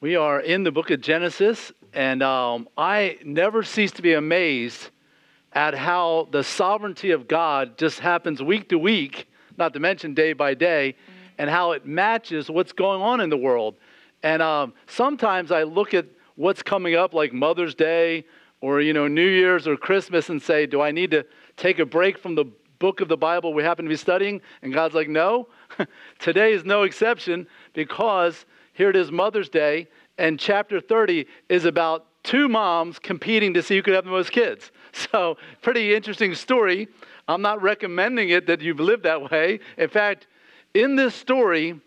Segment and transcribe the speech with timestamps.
[0.00, 4.90] We are in the book of Genesis, and um, I never cease to be amazed
[5.52, 9.26] at how the sovereignty of God just happens week to week,
[9.56, 10.94] not to mention day by day,
[11.36, 13.74] and how it matches what's going on in the world.
[14.22, 16.06] And um, sometimes I look at
[16.36, 18.24] what's coming up, like Mother's Day
[18.60, 21.26] or you know New Year's or Christmas, and say, "Do I need to
[21.56, 22.44] take a break from the
[22.78, 25.48] book of the Bible we happen to be studying?" And God's like, "No,
[26.20, 28.46] today is no exception because."
[28.78, 29.88] Here it is Mother's Day,
[30.18, 34.30] and chapter 30 is about two moms competing to see who could have the most
[34.30, 34.70] kids.
[34.92, 36.88] So, pretty interesting story.
[37.28, 39.60] I'm not recommending it that you've lived that way.
[39.76, 40.26] In fact,
[40.74, 41.78] in this story,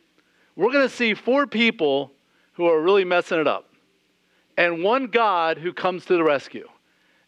[0.55, 2.11] we're going to see four people
[2.53, 3.65] who are really messing it up,
[4.55, 6.67] and one God who comes to the rescue.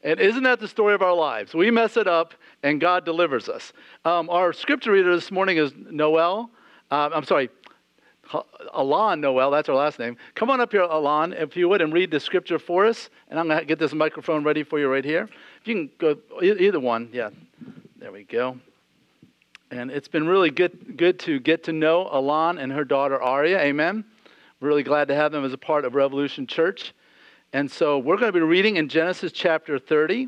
[0.04, 1.54] And isn't that the story of our lives?
[1.54, 3.73] We mess it up, and God delivers us.
[4.06, 6.52] Um, our scripture reader this morning is Noel.
[6.92, 7.50] Uh, I'm sorry,
[8.73, 10.18] Alon Noel, that's our last name.
[10.36, 13.09] Come on up here, Alon, if you would, and read the scripture for us.
[13.30, 15.30] And I'm going to get this microphone ready for you right here.
[15.61, 17.30] If you can go, either one, yeah.
[17.98, 18.58] There we go.
[19.72, 23.59] And it's been really good, good to get to know Alon and her daughter Aria.
[23.59, 24.06] Amen.
[24.59, 26.94] Really glad to have them as a part of Revolution Church.
[27.53, 30.28] And so we're going to be reading in Genesis chapter 30,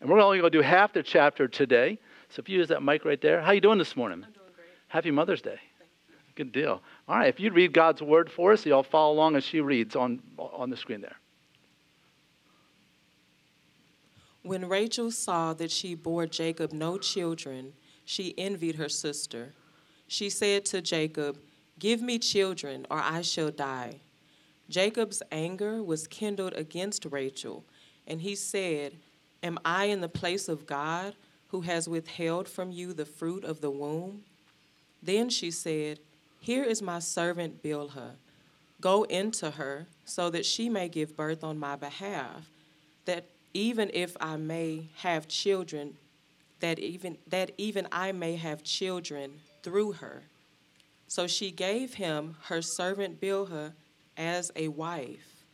[0.00, 1.98] and we're only going to do half the chapter today.
[2.28, 4.22] So if you use that mic right there, how you doing this morning?
[4.24, 4.68] I'm doing great.
[4.88, 5.58] Happy Mother's Day.
[6.38, 6.80] Good deal.
[7.08, 9.96] All right, if you'd read God's word for us, y'all follow along as she reads
[9.96, 11.16] on, on the screen there.
[14.44, 17.72] When Rachel saw that she bore Jacob no children,
[18.04, 19.52] she envied her sister.
[20.06, 21.38] She said to Jacob,
[21.80, 23.96] Give me children, or I shall die.
[24.70, 27.64] Jacob's anger was kindled against Rachel,
[28.06, 28.92] and he said,
[29.42, 31.16] Am I in the place of God,
[31.48, 34.22] who has withheld from you the fruit of the womb?
[35.02, 35.98] Then she said,
[36.48, 38.12] here is my servant Bilhah.
[38.80, 42.48] Go into her, so that she may give birth on my behalf,
[43.04, 45.98] that even if I may have children,
[46.60, 50.22] that even that even I may have children through her.
[51.06, 53.74] So she gave him her servant Bilhah
[54.16, 55.44] as a wife.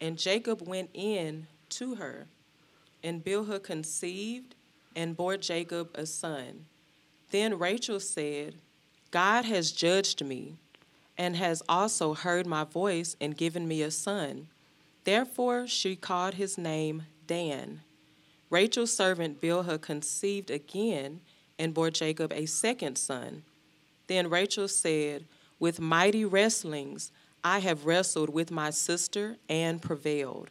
[0.00, 2.28] And Jacob went in to her,
[3.02, 4.54] and Bilhah conceived
[4.94, 6.66] and bore Jacob a son.
[7.32, 8.54] Then Rachel said,
[9.10, 10.56] God has judged me
[11.16, 14.48] and has also heard my voice and given me a son.
[15.04, 17.80] Therefore she called his name Dan.
[18.50, 21.20] Rachel's servant Bilhah conceived again
[21.58, 23.42] and bore Jacob a second son.
[24.06, 25.24] Then Rachel said,
[25.58, 27.10] With mighty wrestlings
[27.42, 30.50] I have wrestled with my sister and prevailed.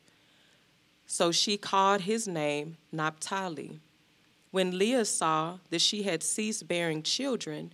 [1.06, 3.80] So she called his name Naphtali.
[4.52, 7.74] When Leah saw that she had ceased bearing children,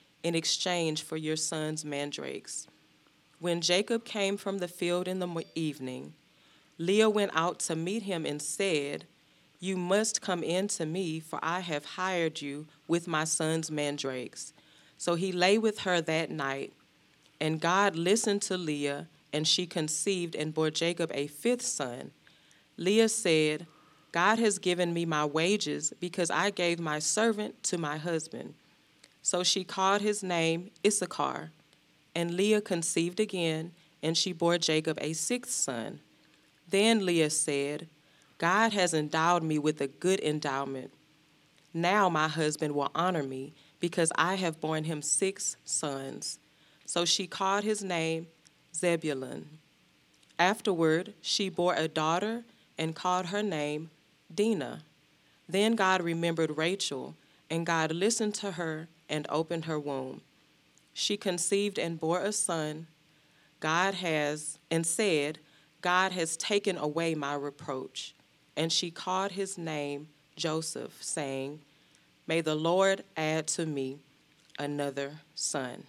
[0.23, 2.67] in exchange for your son's mandrakes.
[3.39, 6.13] When Jacob came from the field in the evening,
[6.77, 9.05] Leah went out to meet him and said,
[9.59, 14.53] You must come in to me, for I have hired you with my son's mandrakes.
[14.97, 16.73] So he lay with her that night,
[17.39, 22.11] and God listened to Leah, and she conceived and bore Jacob a fifth son.
[22.77, 23.65] Leah said,
[24.11, 28.53] God has given me my wages because I gave my servant to my husband.
[29.21, 31.51] So she called his name Issachar.
[32.13, 33.71] And Leah conceived again,
[34.03, 35.99] and she bore Jacob a sixth son.
[36.67, 37.87] Then Leah said,
[38.37, 40.91] God has endowed me with a good endowment.
[41.73, 46.39] Now my husband will honor me, because I have borne him six sons.
[46.85, 48.27] So she called his name
[48.75, 49.47] Zebulun.
[50.37, 52.43] Afterward, she bore a daughter
[52.77, 53.91] and called her name
[54.33, 54.81] Dinah.
[55.47, 57.15] Then God remembered Rachel,
[57.49, 60.21] and God listened to her and opened her womb.
[60.93, 62.87] She conceived and bore a son.
[63.59, 65.37] God has, and said,
[65.81, 68.15] God has taken away my reproach.
[68.55, 71.59] And she called his name Joseph, saying,
[72.25, 73.99] May the Lord add to me
[74.57, 75.83] another son.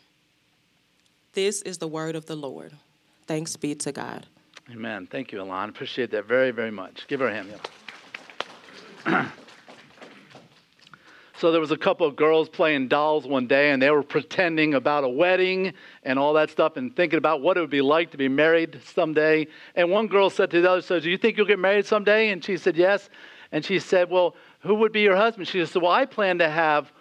[1.32, 2.72] This is the word of the Lord.
[3.26, 4.26] Thanks be to God.
[4.70, 5.06] Amen.
[5.10, 5.70] Thank you, Alon.
[5.70, 7.06] Appreciate that very, very much.
[7.08, 7.34] Give her a
[9.06, 9.32] hand.
[11.42, 14.74] So there was a couple of girls playing dolls one day, and they were pretending
[14.74, 15.72] about a wedding
[16.04, 18.78] and all that stuff, and thinking about what it would be like to be married
[18.84, 19.48] someday.
[19.74, 22.28] And one girl said to the other, "So, do you think you'll get married someday?"
[22.28, 23.10] And she said, "Yes."
[23.50, 26.48] And she said, "Well, who would be your husband?" She said, "Well, I plan to
[26.48, 26.92] have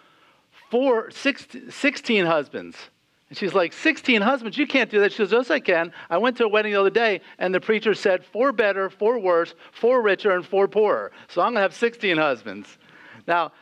[0.72, 2.90] four, six, 16 husbands."
[3.30, 4.58] And she's like, 16 husbands?
[4.58, 5.12] You can't do that.
[5.12, 5.94] She says, Yes, I can.
[6.10, 9.20] I went to a wedding the other day, and the preacher said, Four better, four
[9.20, 11.12] worse, four richer, and four poorer.
[11.30, 12.78] So I'm going to have 16 husbands.
[13.28, 13.54] Now,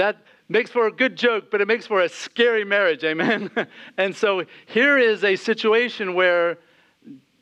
[0.00, 0.16] that
[0.48, 3.50] makes for a good joke, but it makes for a scary marriage, amen?
[3.98, 6.58] and so here is a situation where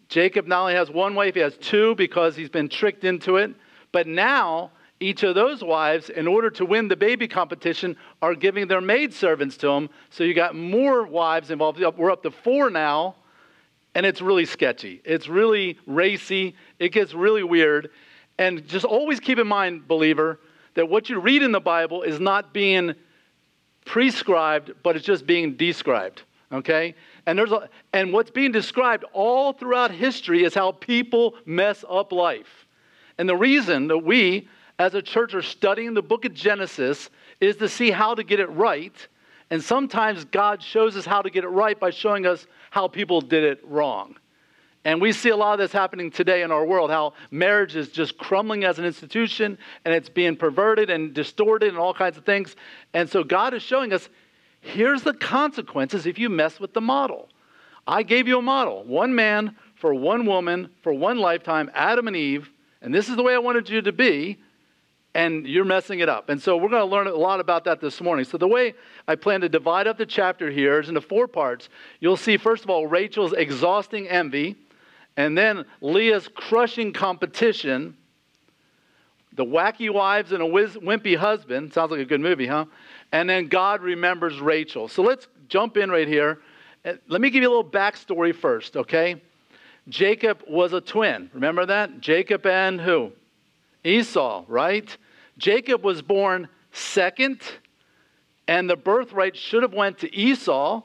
[0.09, 3.55] Jacob not only has one wife, he has two because he's been tricked into it.
[3.93, 8.67] But now each of those wives, in order to win the baby competition, are giving
[8.67, 9.89] their maidservants to him.
[10.11, 11.81] So you got more wives involved.
[11.97, 13.15] We're up to four now,
[13.95, 15.01] and it's really sketchy.
[15.05, 16.57] It's really racy.
[16.81, 17.91] It gets really weird.
[18.37, 20.41] And just always keep in mind, believer,
[20.79, 22.95] that what you read in the Bible is not being
[23.85, 26.23] prescribed, but it's just being described.
[26.53, 26.95] Okay?
[27.27, 32.13] And there's a, and what's being described all throughout history is how people mess up
[32.13, 32.69] life.
[33.19, 34.49] And the reason that we
[34.79, 37.11] as a church are studying the book of Genesis
[37.41, 38.95] is to see how to get it right.
[39.51, 43.21] And sometimes God shows us how to get it right by showing us how people
[43.21, 44.15] did it wrong.
[44.89, 47.91] And we see a lot of this happening today in our world how marriage is
[47.91, 52.25] just crumbling as an institution and it's being perverted and distorted and all kinds of
[52.25, 52.57] things.
[52.95, 54.09] And so God is showing us
[54.63, 57.29] here's the consequences if you mess with the model.
[57.87, 62.17] I gave you a model one man for one woman for one lifetime, Adam and
[62.17, 62.49] Eve,
[62.81, 64.39] and this is the way I wanted you to be
[65.15, 66.31] and you're messing it up.
[66.31, 68.25] And so we're going to learn a lot about that this morning.
[68.25, 68.73] So the way
[69.07, 71.69] I plan to divide up the chapter here is into four parts.
[72.01, 74.57] You'll see, first of all, Rachel's exhausting envy,
[75.19, 77.97] and then Leah's crushing competition,
[79.33, 81.73] the wacky wives and a wimpy husband.
[81.73, 82.67] Sounds like a good movie, huh?
[83.11, 84.87] And then God remembers Rachel.
[84.87, 86.39] So let's jump in right here.
[86.85, 89.21] Let me give you a little backstory first, okay?
[89.89, 91.29] Jacob was a twin.
[91.35, 91.99] Remember that?
[91.99, 93.11] Jacob and who?
[93.83, 94.97] Esau, right?
[95.37, 97.41] Jacob was born second,
[98.47, 100.83] and the birthright should have went to Esau,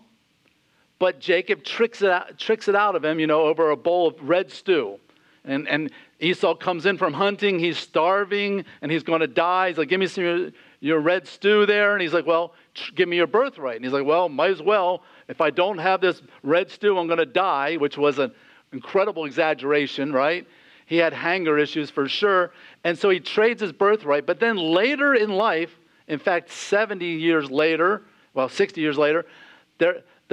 [1.04, 4.08] but Jacob tricks it out, tricks it out of him, you know, over a bowl
[4.08, 4.98] of red stew.
[5.44, 5.92] And, and
[6.22, 7.60] Esau comes in from hunting.
[7.60, 9.68] He's starving and he's going to die.
[9.68, 11.92] He's like, Give me some your, your red stew there.
[11.92, 13.76] And he's like, Well, tr- give me your birthright.
[13.76, 15.04] And he's like, Well, might as well.
[15.28, 18.32] If I don't have this red stew, I'm going to die, which was an
[18.72, 20.48] incredible exaggeration, right?
[20.86, 22.54] He had hanger issues for sure.
[22.86, 24.26] And so he trades his birthright.
[24.26, 25.78] But then later in life,
[26.08, 28.04] in fact, 70 years later,
[28.34, 29.26] well, 60 years later,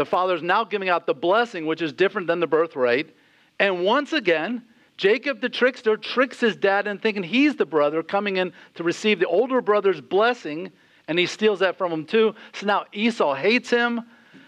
[0.00, 3.14] the father is now giving out the blessing, which is different than the birthright.
[3.58, 4.62] And once again,
[4.97, 9.20] Jacob the trickster tricks his dad into thinking he's the brother coming in to receive
[9.20, 10.73] the older brother's blessing,
[11.06, 12.35] and he steals that from him too.
[12.55, 14.00] So now Esau hates him.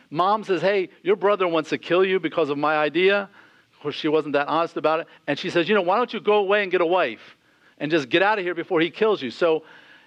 [0.08, 3.28] Mom says, Hey, your brother wants to kill you because of my idea
[3.74, 5.06] Of course, she wasn't that honest about it.
[5.26, 7.36] And she says, You know, why don't you go away and get a wife
[7.76, 9.30] and just get out of here before he kills you?
[9.30, 9.64] So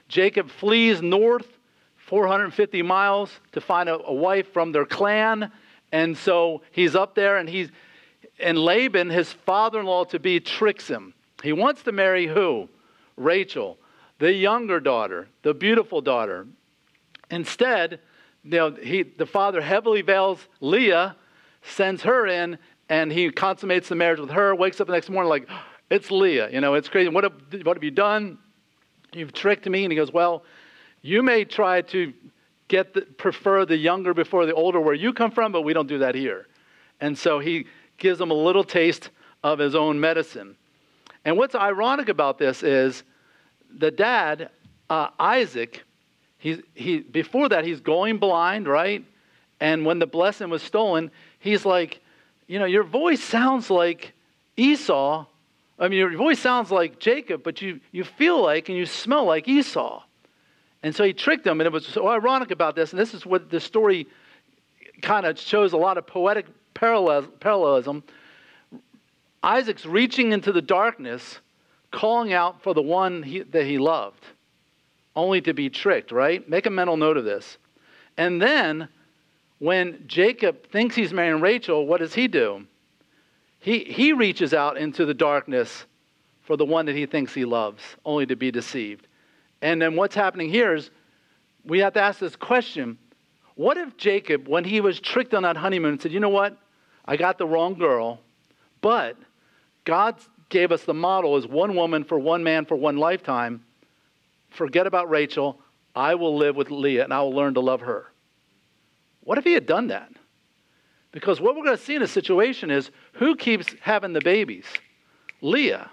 [0.08, 1.55] Jacob flees north
[2.06, 5.52] 450 miles to find a, a wife from their clan.
[5.92, 7.70] And so he's up there and he's,
[8.40, 11.14] and Laban, his father in law to be, tricks him.
[11.44, 12.70] He wants to marry who?
[13.18, 13.78] Rachel,
[14.20, 16.48] the younger daughter, the beautiful daughter.
[17.32, 18.00] Instead,
[18.44, 21.16] you know, he, the father heavily veils Leah,
[21.64, 22.58] sends her in,
[22.90, 25.50] and he consummates the marriage with her, wakes up the next morning like,
[25.90, 26.50] it's Leah.
[26.52, 27.10] You know, it's crazy.
[27.10, 27.34] What have,
[27.64, 28.38] what have you done?
[29.14, 29.84] You've tricked me.
[29.86, 30.44] And he goes, well,
[31.06, 32.12] you may try to
[32.68, 35.88] get the, prefer the younger before the older where you come from, but we don't
[35.88, 36.48] do that here.
[37.00, 37.68] And so he
[38.00, 39.12] gives them a little taste
[39.44, 40.56] of his own medicine.
[41.24, 43.04] And what's ironic about this is
[43.78, 44.50] the dad,
[44.90, 45.84] uh, Isaac,
[46.40, 49.06] he's, he, before that, he's going blind, right?
[49.60, 52.02] And when the blessing was stolen, he's like,
[52.48, 54.14] you know, your voice sounds like
[54.58, 55.28] Esau.
[55.78, 59.26] I mean, your voice sounds like Jacob, but you, you feel like and you smell
[59.26, 60.02] like Esau.
[60.86, 62.92] And so he tricked him, and it was so ironic about this.
[62.92, 64.06] And this is what the story
[65.02, 68.04] kind of shows a lot of poetic parallelism.
[69.42, 71.40] Isaac's reaching into the darkness,
[71.90, 74.24] calling out for the one he, that he loved,
[75.16, 76.48] only to be tricked, right?
[76.48, 77.58] Make a mental note of this.
[78.16, 78.88] And then
[79.58, 82.64] when Jacob thinks he's marrying Rachel, what does he do?
[83.58, 85.86] He, he reaches out into the darkness
[86.44, 89.08] for the one that he thinks he loves, only to be deceived.
[89.62, 90.90] And then what's happening here is
[91.64, 92.98] we have to ask this question
[93.56, 96.58] What if Jacob, when he was tricked on that honeymoon, said, You know what?
[97.06, 98.20] I got the wrong girl,
[98.82, 99.18] but
[99.84, 100.16] God
[100.50, 103.64] gave us the model as one woman for one man for one lifetime.
[104.50, 105.60] Forget about Rachel.
[105.96, 108.08] I will live with Leah and I will learn to love her.
[109.22, 110.12] What if he had done that?
[111.12, 114.66] Because what we're going to see in a situation is who keeps having the babies?
[115.42, 115.90] Leah.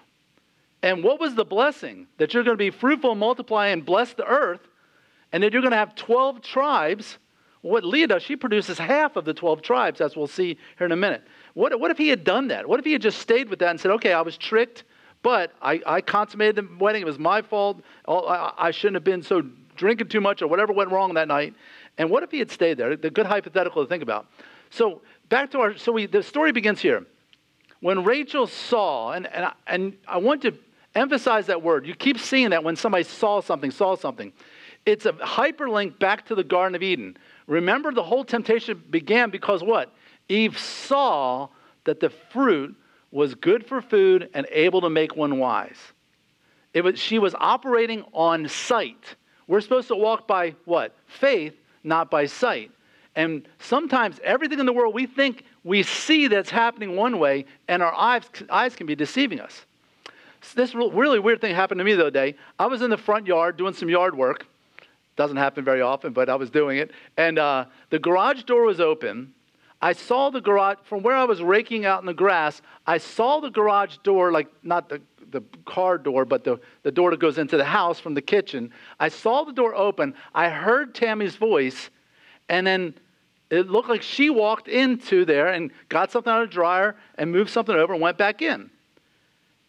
[0.83, 2.09] And what was the blessing?
[2.19, 4.61] That you're going to be fruitful, multiply, and bless the earth,
[5.31, 7.19] and that you're going to have 12 tribes.
[7.61, 10.93] What Leah does, she produces half of the 12 tribes, as we'll see here in
[10.93, 11.23] a minute.
[11.55, 12.69] What, what if he had done that?
[12.69, 14.83] What if he had just stayed with that and said, okay, I was tricked,
[15.23, 17.03] but I, I consummated the wedding.
[17.03, 17.81] It was my fault.
[18.07, 19.43] Oh, I, I shouldn't have been so
[19.77, 21.55] drinking too much or whatever went wrong that night.
[21.99, 22.97] And what if he had stayed there?
[22.97, 24.27] The good hypothetical to think about.
[24.71, 27.07] So back to our, so we, the story begins here.
[27.81, 30.55] When Rachel saw, and, and, I, and I want to
[30.95, 31.87] emphasize that word.
[31.87, 34.33] You keep seeing that when somebody saw something, saw something.
[34.85, 37.17] It's a hyperlink back to the Garden of Eden.
[37.47, 39.95] Remember, the whole temptation began because what?
[40.29, 41.49] Eve saw
[41.85, 42.75] that the fruit
[43.11, 45.77] was good for food and able to make one wise.
[46.73, 49.17] It was, she was operating on sight.
[49.47, 50.97] We're supposed to walk by what?
[51.07, 52.71] Faith, not by sight.
[53.15, 57.83] And sometimes everything in the world we think we see that's happening one way, and
[57.83, 59.67] our eyes, eyes can be deceiving us.
[60.55, 62.35] This really weird thing happened to me the other day.
[62.59, 64.47] I was in the front yard doing some yard work.
[65.17, 66.91] Doesn't happen very often, but I was doing it.
[67.17, 69.35] And uh, the garage door was open.
[69.81, 73.41] I saw the garage, from where I was raking out in the grass, I saw
[73.41, 77.37] the garage door, like not the, the car door, but the, the door that goes
[77.37, 78.71] into the house from the kitchen.
[79.01, 80.15] I saw the door open.
[80.35, 81.91] I heard Tammy's voice,
[82.49, 82.95] and then
[83.51, 87.31] it looked like she walked into there and got something out of the dryer and
[87.31, 88.71] moved something over and went back in.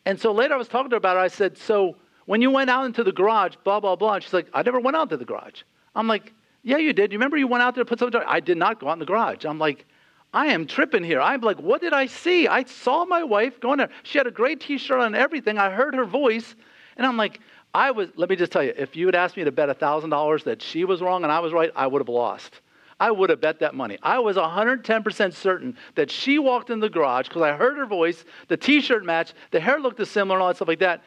[0.05, 1.21] And so later I was talking to her about it.
[1.21, 1.95] I said, So
[2.25, 4.15] when you went out into the garage, blah, blah, blah.
[4.15, 5.63] And she's like, I never went out to the garage.
[5.95, 6.33] I'm like,
[6.63, 7.11] Yeah, you did.
[7.11, 8.21] You remember you went out there to put something?
[8.25, 9.45] I did not go out in the garage.
[9.45, 9.85] I'm like,
[10.33, 11.21] I am tripping here.
[11.21, 12.47] I'm like, what did I see?
[12.47, 13.89] I saw my wife going there.
[14.01, 15.59] She had a great t shirt on and everything.
[15.59, 16.55] I heard her voice.
[16.97, 17.39] And I'm like,
[17.75, 20.43] I was, let me just tell you, if you had asked me to bet $1,000
[20.43, 22.61] that she was wrong and I was right, I would have lost.
[22.99, 23.97] I would have bet that money.
[24.03, 28.25] I was 110% certain that she walked in the garage because I heard her voice,
[28.47, 31.03] the t shirt matched, the hair looked similar, and all that stuff like that.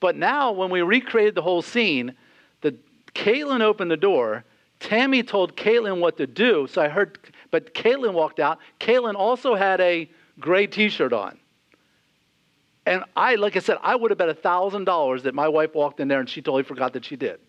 [0.00, 2.14] But now, when we recreated the whole scene,
[2.60, 2.74] the,
[3.14, 4.44] Caitlin opened the door.
[4.80, 6.66] Tammy told Caitlin what to do.
[6.66, 7.18] So I heard,
[7.50, 8.58] but Caitlin walked out.
[8.80, 11.38] Caitlin also had a gray t shirt on.
[12.86, 16.08] And I, like I said, I would have bet $1,000 that my wife walked in
[16.08, 17.40] there and she totally forgot that she did.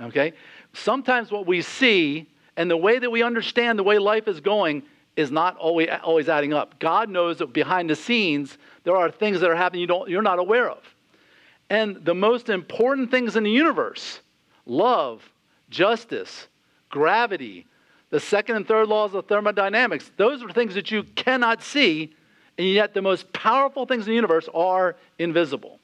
[0.00, 0.32] Okay?
[0.72, 2.26] Sometimes what we see
[2.58, 4.82] and the way that we understand the way life is going
[5.16, 6.76] is not always, always adding up.
[6.80, 10.22] God knows that behind the scenes, there are things that are happening you don't, you're
[10.22, 10.82] not aware of.
[11.70, 14.20] And the most important things in the universe
[14.66, 15.22] love,
[15.70, 16.48] justice,
[16.90, 17.64] gravity,
[18.10, 22.12] the second and third laws of thermodynamics those are things that you cannot see,
[22.58, 25.78] and yet the most powerful things in the universe are invisible.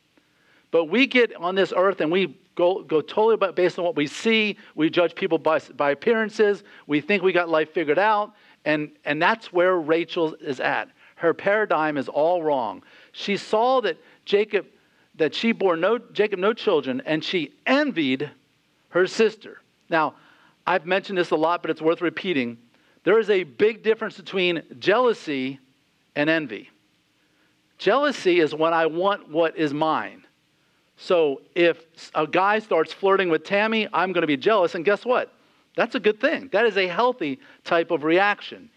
[0.72, 4.06] But we get on this earth and we go, go totally based on what we
[4.06, 4.56] see.
[4.74, 6.62] We judge people by, by appearances.
[6.86, 8.34] We think we got life figured out.
[8.64, 10.88] And, and that's where Rachel is at.
[11.16, 12.82] Her paradigm is all wrong.
[13.12, 14.66] She saw that Jacob,
[15.16, 18.30] that she bore no, Jacob no children, and she envied
[18.90, 19.60] her sister.
[19.88, 20.14] Now,
[20.66, 22.58] I've mentioned this a lot, but it's worth repeating.
[23.04, 25.60] There is a big difference between jealousy
[26.16, 26.70] and envy.
[27.78, 30.23] Jealousy is when I want what is mine.
[30.96, 34.74] So if a guy starts flirting with Tammy, I'm going to be jealous.
[34.74, 35.32] And guess what?
[35.76, 36.48] That's a good thing.
[36.52, 38.70] That is a healthy type of reaction.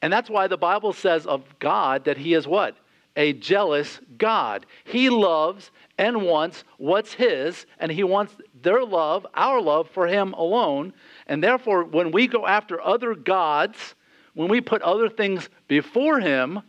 [0.00, 2.76] And that's why the Bible says of God that he is what?
[3.14, 4.66] A jealous God.
[4.84, 10.32] He loves and wants what's his, and he wants their love, our love, for him
[10.32, 10.92] alone.
[11.28, 13.94] And therefore, when we go after other gods,
[14.34, 16.62] when we put other things before him,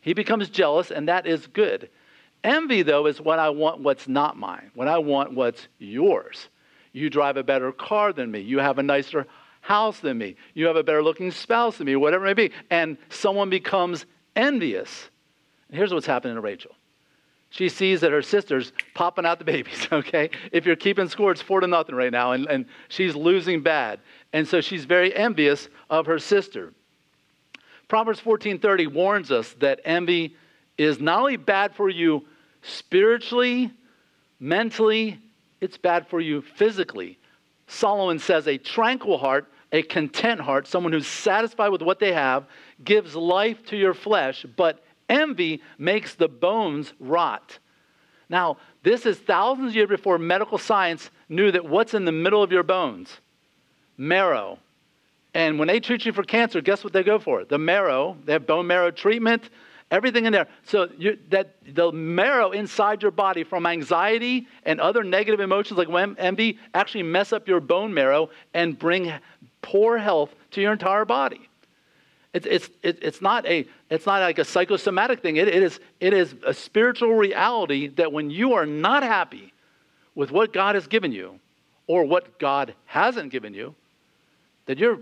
[0.00, 1.88] he becomes jealous, and that is good.
[2.44, 6.48] Envy, though, is when I want what's not mine, when I want what's yours.
[6.92, 8.40] You drive a better car than me.
[8.40, 9.26] You have a nicer
[9.60, 10.36] house than me.
[10.54, 12.54] You have a better looking spouse than me, whatever it may be.
[12.70, 14.06] And someone becomes
[14.36, 15.08] envious.
[15.68, 16.72] And here's what's happening to Rachel.
[17.50, 20.30] She sees that her sister's popping out the babies, okay?
[20.50, 24.00] If you're keeping score, it's four to nothing right now, and, and she's losing bad.
[24.32, 26.72] And so she's very envious of her sister.
[27.88, 30.34] Proverbs 14:30 warns us that envy
[30.78, 32.24] is not only bad for you
[32.62, 33.70] spiritually,
[34.40, 35.18] mentally,
[35.60, 37.18] it's bad for you physically.
[37.66, 42.46] Solomon says a tranquil heart, a content heart, someone who's satisfied with what they have,
[42.84, 47.58] gives life to your flesh, but envy makes the bones rot.
[48.28, 52.42] Now, this is thousands of years before medical science knew that what's in the middle
[52.42, 53.20] of your bones?
[53.96, 54.58] Marrow.
[55.34, 57.44] And when they treat you for cancer, guess what they go for?
[57.44, 58.16] The marrow.
[58.24, 59.48] They have bone marrow treatment,
[59.92, 60.48] everything in there.
[60.64, 66.16] So you, that the marrow inside your body from anxiety and other negative emotions like
[66.18, 69.12] envy actually mess up your bone marrow and bring
[69.60, 71.48] poor health to your entire body.
[72.32, 75.36] It's, it's, it's, not, a, it's not like a psychosomatic thing.
[75.36, 79.52] It, it, is, it is a spiritual reality that when you are not happy
[80.14, 81.38] with what God has given you
[81.86, 83.74] or what God hasn't given you,
[84.64, 85.00] that you're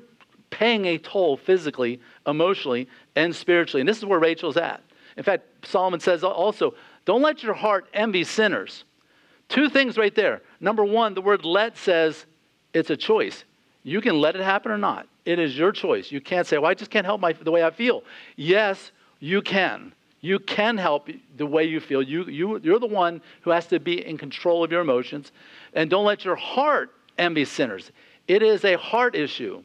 [0.50, 3.80] paying a toll physically, emotionally, and spiritually.
[3.80, 4.83] And this is where Rachel's at.
[5.16, 8.85] In fact, Solomon says also, don't let your heart envy sinners.
[9.49, 10.42] Two things right there.
[10.61, 12.26] Number one, the word let says
[12.73, 13.45] it's a choice.
[13.83, 15.09] You can let it happen or not.
[15.25, 16.12] It is your choice.
[16.12, 18.04] You can't say, well, I just can't help my, the way I feel.
[18.37, 19.92] Yes, you can.
[20.21, 22.02] You can help the way you feel.
[22.02, 25.33] You, you, you're the one who has to be in control of your emotions.
[25.73, 27.90] And don't let your heart envy sinners.
[28.28, 29.62] It is a heart issue.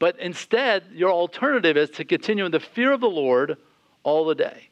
[0.00, 3.58] But instead, your alternative is to continue in the fear of the Lord
[4.02, 4.70] all the day.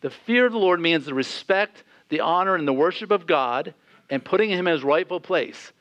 [0.00, 3.74] The fear of the Lord means the respect, the honor, and the worship of God
[4.08, 5.72] and putting him in his rightful place.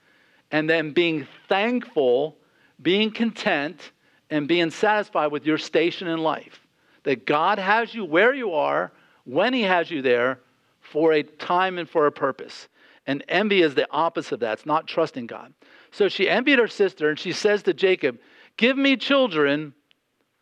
[0.51, 2.37] And then being thankful,
[2.81, 3.91] being content,
[4.29, 6.67] and being satisfied with your station in life.
[7.03, 8.91] That God has you where you are,
[9.23, 10.39] when he has you there,
[10.81, 12.67] for a time and for a purpose.
[13.07, 14.59] And envy is the opposite of that.
[14.59, 15.53] It's not trusting God.
[15.91, 18.19] So she envied her sister, and she says to Jacob,
[18.59, 19.73] Give me children,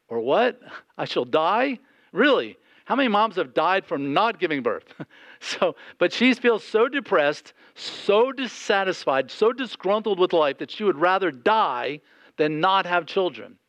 [0.07, 0.59] or what?
[0.97, 1.77] I shall die?
[2.11, 2.57] Really?
[2.85, 4.91] How many moms have died from not giving birth?
[5.39, 10.97] so, but she feels so depressed, so dissatisfied, so disgruntled with life that she would
[10.97, 12.01] rather die
[12.37, 13.59] than not have children.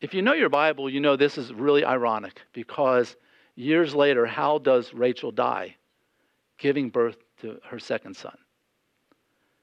[0.00, 3.14] If you know your Bible, you know this is really ironic because
[3.54, 5.76] years later, how does Rachel die?
[6.58, 8.36] Giving birth to her second son.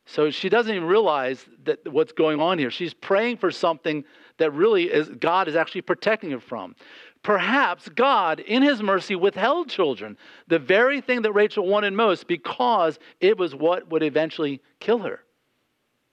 [0.10, 2.72] So she doesn't even realize that what's going on here.
[2.72, 4.06] She's praying for something
[4.38, 6.76] that really is God is actually protecting her from.
[7.24, 10.18] Perhaps God, in his mercy, withheld children,
[10.48, 15.20] the very thing that Rachel wanted most, because it was what would eventually kill her.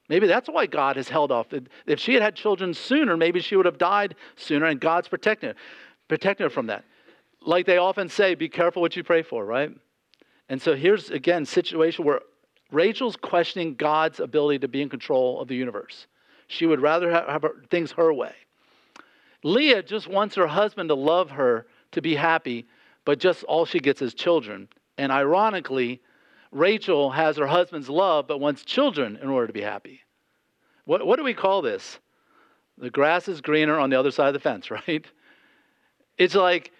[0.09, 1.47] Maybe that's why God has held off.
[1.87, 5.51] If she had had children sooner, maybe she would have died sooner, and God's protecting
[5.51, 5.57] her,
[6.09, 6.85] protecting her from that.
[7.41, 9.71] Like they often say, be careful what you pray for, right?
[10.49, 12.21] And so here's again situation where
[12.75, 16.07] Rachel's questioning God's ability to be in control of the universe.
[16.49, 18.35] She would rather have, things her way.
[19.43, 22.67] Leah just wants her husband to love her, to be happy,
[23.05, 24.69] but just all she gets is children.
[24.99, 26.01] And ironically,
[26.51, 30.01] Rachel has her husband's love, but wants children in order to be happy.
[30.85, 31.99] What, what do we call this?
[32.79, 35.05] The grass is greener on the other side of the fence, right?
[36.19, 36.73] It's like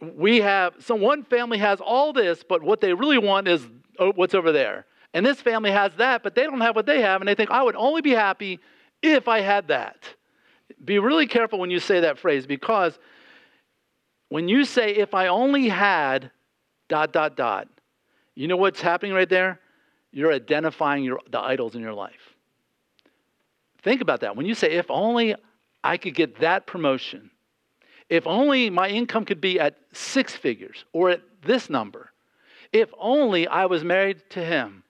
[0.00, 3.66] we have, so one family has all this, but what they really want is
[3.98, 4.86] oh, what's over there.
[5.14, 7.50] And this family has that, but they don't have what they have, and they think,
[7.50, 8.60] I would only be happy
[9.02, 9.96] if I had that.
[10.84, 12.98] Be really careful when you say that phrase because
[14.28, 16.30] when you say, if I only had
[16.88, 17.68] dot, dot, dot,
[18.34, 19.60] you know what's happening right there?
[20.10, 22.34] You're identifying your, the idols in your life.
[23.82, 24.36] Think about that.
[24.36, 25.34] When you say, if only
[25.84, 27.30] I could get that promotion,
[28.08, 32.10] if only my income could be at six figures or at this number,
[32.72, 34.81] if only I was married to him,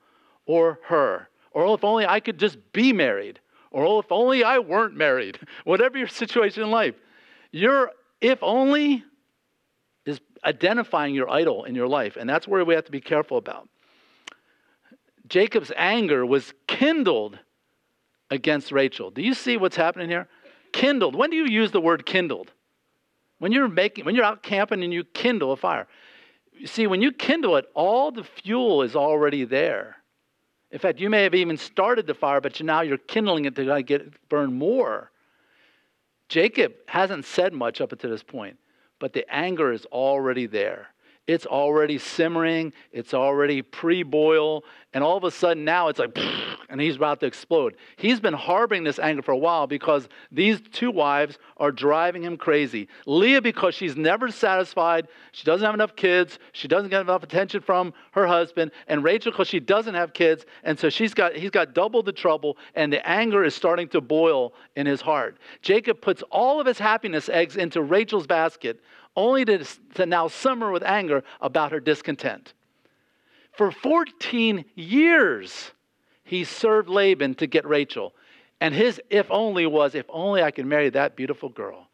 [0.46, 1.28] or her.
[1.52, 3.40] Or oh, if only I could just be married.
[3.70, 5.38] Or oh, if only I weren't married.
[5.64, 6.94] Whatever your situation in life.
[7.50, 9.05] Your if only
[10.07, 12.16] is identifying your idol in your life.
[12.16, 13.68] And that's where we have to be careful about.
[15.28, 17.38] Jacob's anger was kindled
[18.31, 19.11] against Rachel.
[19.11, 20.28] Do you see what's happening here?
[20.72, 21.14] Kindled.
[21.14, 22.50] When do you use the word kindled?
[23.38, 25.87] When you're making when you're out camping and you kindle a fire.
[26.52, 29.96] You see, when you kindle it, all the fuel is already there.
[30.72, 33.82] In fact, you may have even started the fire, but now you're kindling it to
[33.82, 35.11] get burn more.
[36.28, 38.58] Jacob hasn't said much up until this point,
[38.98, 40.88] but the anger is already there.
[41.28, 46.18] It's already simmering, it's already pre boil, and all of a sudden now it's like,
[46.68, 47.76] and he's about to explode.
[47.96, 52.37] He's been harboring this anger for a while because these two wives are driving him
[52.37, 52.88] crazy.
[53.06, 57.61] Leah, because she's never satisfied, she doesn't have enough kids, she doesn't get enough attention
[57.61, 61.50] from her husband, and Rachel, because she doesn't have kids, and so she's got, he's
[61.50, 65.38] got double the trouble, and the anger is starting to boil in his heart.
[65.61, 68.80] Jacob puts all of his happiness eggs into Rachel's basket
[69.16, 72.55] only to, to now summer with anger about her discontent.
[73.53, 75.72] For 14 years,
[76.25, 78.14] he served Laban to get Rachel.
[78.61, 81.88] And his if only was, if only I could marry that beautiful girl.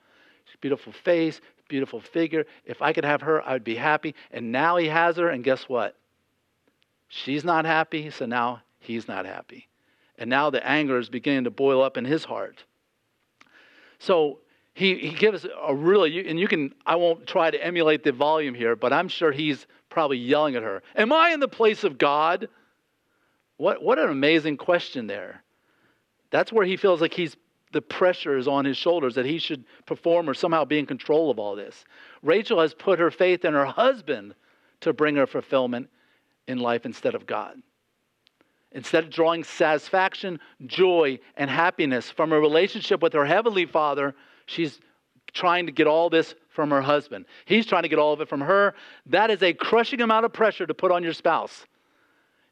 [0.60, 2.44] Beautiful face, beautiful figure.
[2.64, 4.14] If I could have her, I would be happy.
[4.32, 5.96] And now he has her, and guess what?
[7.08, 9.68] She's not happy, so now he's not happy.
[10.18, 12.64] And now the anger is beginning to boil up in his heart.
[13.98, 14.40] So
[14.78, 18.54] he, he gives a really, and you can, I won't try to emulate the volume
[18.54, 20.84] here, but I'm sure he's probably yelling at her.
[20.94, 22.48] Am I in the place of God?
[23.56, 25.42] What, what an amazing question there.
[26.30, 27.36] That's where he feels like he's
[27.72, 31.28] the pressure is on his shoulders that he should perform or somehow be in control
[31.28, 31.84] of all this.
[32.22, 34.34] Rachel has put her faith in her husband
[34.82, 35.90] to bring her fulfillment
[36.46, 37.60] in life instead of God.
[38.70, 44.14] Instead of drawing satisfaction, joy, and happiness from a relationship with her heavenly father,
[44.48, 44.80] she's
[45.32, 47.26] trying to get all this from her husband.
[47.44, 48.74] He's trying to get all of it from her.
[49.06, 51.66] That is a crushing amount of pressure to put on your spouse.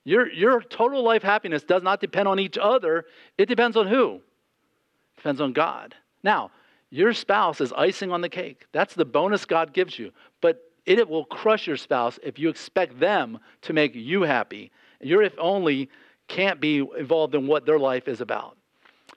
[0.05, 3.07] Your, your total life happiness does not depend on each other,
[3.37, 4.17] it depends on who?
[4.17, 5.95] It depends on God.
[6.23, 6.53] Now,
[6.91, 8.67] your spouse is icing on the cake.
[8.71, 10.13] That's the bonus God gives you.
[10.41, 14.71] But it will crush your spouse if you expect them to make you happy.
[15.01, 15.91] Your if only
[16.29, 18.57] can't be involved in what their life is about.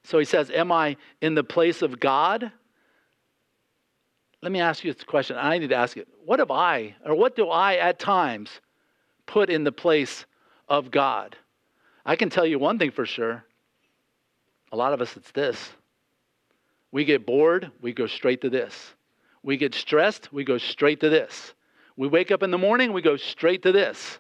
[0.04, 2.52] So he says, Am I in the place of God?
[4.42, 5.38] Let me ask you this question.
[5.38, 6.08] I need to ask it.
[6.26, 8.50] What have I, or what do I at times
[9.30, 10.26] put in the place
[10.68, 11.38] of God.
[12.06, 13.46] I can tell you one thing for sure.
[14.72, 15.70] A lot of us, it's this.
[16.92, 18.96] We get bored, we go straight to this.
[19.44, 21.54] We get stressed, we go straight to this.
[21.96, 24.20] We wake up in the morning, we go straight to this.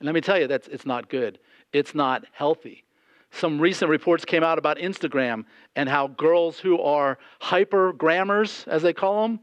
[0.00, 1.38] And let me tell you, that's, it's not good.
[1.72, 2.84] It's not healthy.
[3.30, 5.44] Some recent reports came out about Instagram
[5.76, 9.40] and how girls who are hyper grammars, as they call them,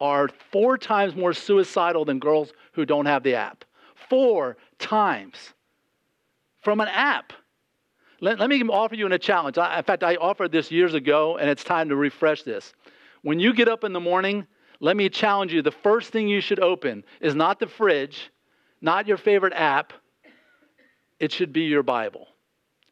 [0.00, 3.64] are four times more suicidal than girls who don't have the app.
[4.08, 5.36] Four times
[6.62, 7.32] from an app.
[8.20, 9.58] Let, let me offer you a challenge.
[9.58, 12.74] I, in fact, I offered this years ago, and it's time to refresh this.
[13.22, 14.46] When you get up in the morning,
[14.80, 15.62] let me challenge you.
[15.62, 18.30] The first thing you should open is not the fridge,
[18.80, 19.92] not your favorite app.
[21.18, 22.26] It should be your Bible.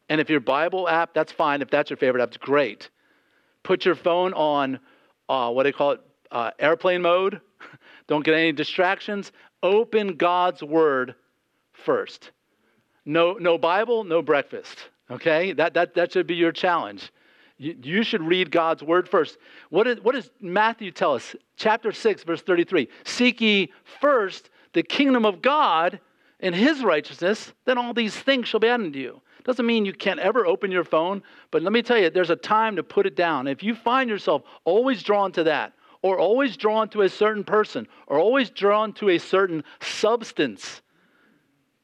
[0.07, 1.61] And if your Bible app, that's fine.
[1.61, 2.89] If that's your favorite app, it's great.
[3.63, 4.79] Put your phone on,
[5.27, 7.41] uh, what do they call it, uh, airplane mode.
[8.07, 9.31] Don't get any distractions.
[9.61, 11.15] Open God's Word
[11.73, 12.31] first.
[13.05, 14.89] No, no Bible, no breakfast.
[15.09, 15.53] Okay?
[15.53, 17.11] That, that, that should be your challenge.
[17.57, 19.37] You, you should read God's word first.
[19.69, 21.35] What, is, what does Matthew tell us?
[21.57, 22.87] Chapter 6, verse 33.
[23.03, 25.99] Seek ye first the kingdom of God
[26.39, 29.21] and his righteousness, then all these things shall be added to you.
[29.43, 32.35] Doesn't mean you can't ever open your phone, but let me tell you, there's a
[32.35, 33.47] time to put it down.
[33.47, 37.87] If you find yourself always drawn to that, or always drawn to a certain person,
[38.07, 40.81] or always drawn to a certain substance,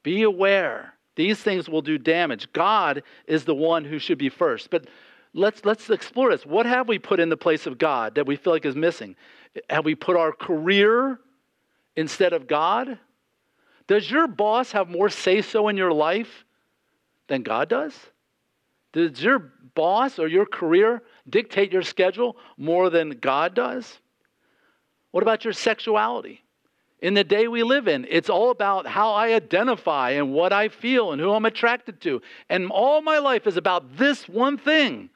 [0.02, 2.52] be aware these things will do damage.
[2.52, 4.70] God is the one who should be first.
[4.70, 4.86] But
[5.32, 6.46] let's, let's explore this.
[6.46, 9.16] What have we put in the place of God that we feel like is missing?
[9.68, 11.18] Have we put our career
[11.96, 12.98] instead of God?
[13.86, 16.44] Does your boss have more say so in your life
[17.28, 17.98] than God does?
[18.92, 24.00] Does your boss or your career dictate your schedule more than God does?
[25.16, 26.42] What about your sexuality?
[27.00, 28.06] in the day we live in.
[28.08, 32.20] It's all about how I identify and what I feel and who I'm attracted to.
[32.50, 35.08] And all my life is about this one thing.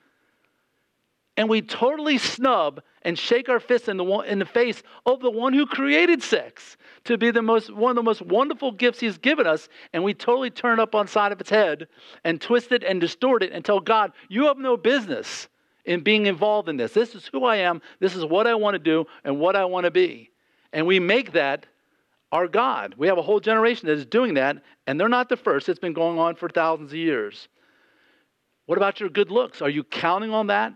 [1.36, 5.30] And we totally snub and shake our fists in the, in the face of the
[5.30, 9.18] one who created sex to be the most, one of the most wonderful gifts he's
[9.18, 9.68] given us.
[9.92, 11.88] And we totally turn up on side of its head
[12.24, 15.48] and twist it and distort it and tell God, you have no business
[15.84, 16.92] in being involved in this.
[16.92, 17.80] This is who I am.
[17.98, 20.30] This is what I want to do and what I want to be.
[20.72, 21.66] And we make that
[22.32, 22.94] our God.
[22.96, 25.68] We have a whole generation that is doing that, and they're not the first.
[25.68, 27.48] It's been going on for thousands of years.
[28.66, 29.62] What about your good looks?
[29.62, 30.74] Are you counting on that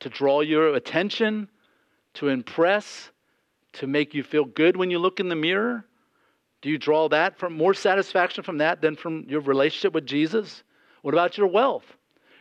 [0.00, 1.48] to draw your attention,
[2.14, 3.10] to impress,
[3.74, 5.86] to make you feel good when you look in the mirror?
[6.60, 10.64] Do you draw that from more satisfaction from that than from your relationship with Jesus?
[11.02, 11.84] What about your wealth?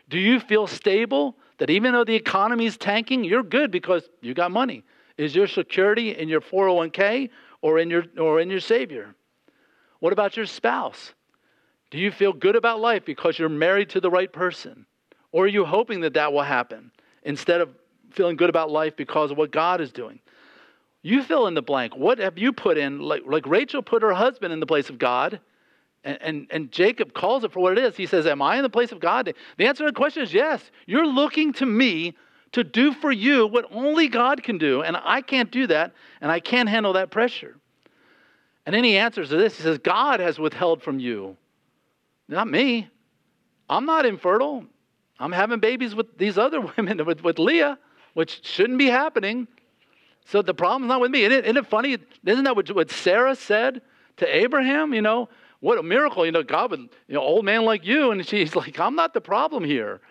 [0.09, 4.33] Do you feel stable that even though the economy is tanking, you're good because you
[4.33, 4.83] got money?
[5.17, 7.29] Is your security in your 401k
[7.61, 9.15] or in your, or in your Savior?
[9.99, 11.13] What about your spouse?
[11.91, 14.85] Do you feel good about life because you're married to the right person?
[15.31, 16.91] Or are you hoping that that will happen
[17.23, 17.69] instead of
[18.11, 20.19] feeling good about life because of what God is doing?
[21.03, 21.95] You fill in the blank.
[21.95, 22.99] What have you put in?
[22.99, 25.39] Like, like Rachel put her husband in the place of God,
[26.03, 27.95] and, and, and Jacob calls it for what it is.
[27.95, 29.33] He says, Am I in the place of God?
[29.57, 30.61] The answer to the question is yes.
[30.85, 32.15] You're looking to me
[32.53, 34.81] to do for you what only God can do.
[34.81, 37.55] And I can't do that, and I can't handle that pressure.
[38.65, 39.57] And then he answers to this.
[39.57, 41.35] He says, God has withheld from you,
[42.27, 42.89] not me.
[43.69, 44.65] I'm not infertile.
[45.19, 47.77] I'm having babies with these other women, with, with Leah,
[48.13, 49.47] which shouldn't be happening.
[50.25, 51.23] So the problem's not with me.
[51.23, 51.97] Isn't it, isn't it funny?
[52.25, 53.81] Isn't that what, what Sarah said
[54.17, 54.93] to Abraham?
[54.93, 55.29] You know,
[55.63, 56.25] what a miracle.
[56.25, 58.11] You know, God would, you know, old man like you.
[58.11, 60.01] And she's like, I'm not the problem here.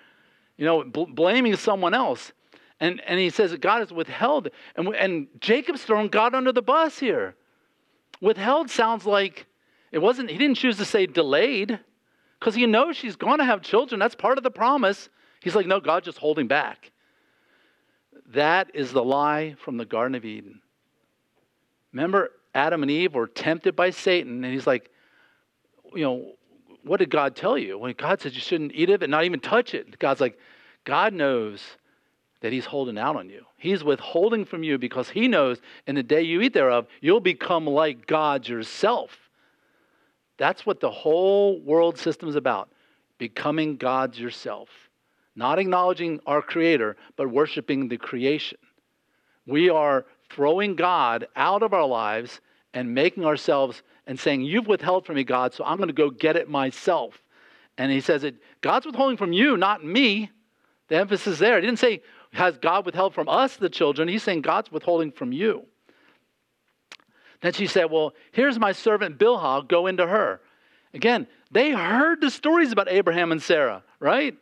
[0.57, 2.33] You know, bl- blaming someone else.
[2.81, 4.49] And, and he says God has withheld.
[4.77, 7.37] And, and Jacob's throwing God under the bus here.
[8.23, 9.45] Withheld sounds like
[9.91, 11.79] it wasn't, he didn't choose to say delayed
[12.41, 13.99] because he knows she's going to have children.
[13.99, 15.11] That's part of the promise.
[15.43, 16.93] He's like, no, God's just holding back.
[18.29, 20.63] That is the lie from the Garden of Eden.
[21.93, 24.89] Remember, Adam and Eve were tempted by Satan, and he's like,
[25.95, 26.33] you know,
[26.85, 27.79] what did God tell you?
[27.79, 29.99] When God said you shouldn't eat of it, not even touch it.
[29.99, 30.39] God's like,
[30.85, 31.63] God knows
[32.41, 33.45] that He's holding out on you.
[33.57, 37.67] He's withholding from you because He knows in the day you eat thereof, you'll become
[37.67, 39.17] like God yourself.
[40.39, 42.69] That's what the whole world system is about
[43.19, 44.69] becoming gods yourself.
[45.37, 48.59] Not acknowledging our Creator, but worshiping the creation.
[49.47, 52.41] We are throwing God out of our lives
[52.75, 56.11] and making ourselves and saying, You've withheld from me, God, so I'm going to go
[56.11, 57.23] get it myself.
[57.79, 60.31] And he says that God's withholding from you, not me.
[60.89, 61.57] The emphasis there.
[61.57, 64.09] He didn't say, Has God withheld from us, the children?
[64.09, 65.65] He's saying, God's withholding from you.
[67.41, 70.41] Then she said, Well, here's my servant Bilhah, go into her.
[70.95, 74.37] Again, they heard the stories about Abraham and Sarah, right?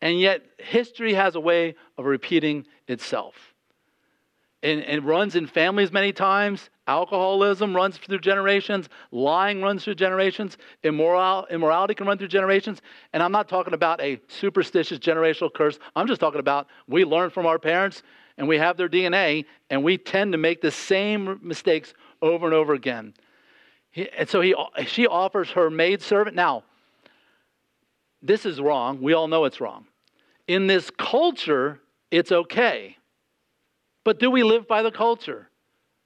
[0.00, 3.34] And yet, history has a way of repeating itself.
[4.62, 6.70] And, it runs in families many times.
[6.88, 8.88] Alcoholism runs through generations.
[9.12, 10.56] Lying runs through generations.
[10.82, 12.80] Immoral, immorality can run through generations.
[13.12, 15.78] And I'm not talking about a superstitious generational curse.
[15.94, 18.02] I'm just talking about we learn from our parents
[18.38, 22.54] and we have their DNA and we tend to make the same mistakes over and
[22.54, 23.12] over again.
[23.90, 24.54] He, and so he,
[24.86, 26.34] she offers her maidservant.
[26.34, 26.64] Now,
[28.22, 29.02] this is wrong.
[29.02, 29.86] We all know it's wrong.
[30.46, 32.96] In this culture, it's okay.
[34.04, 35.50] But do we live by the culture?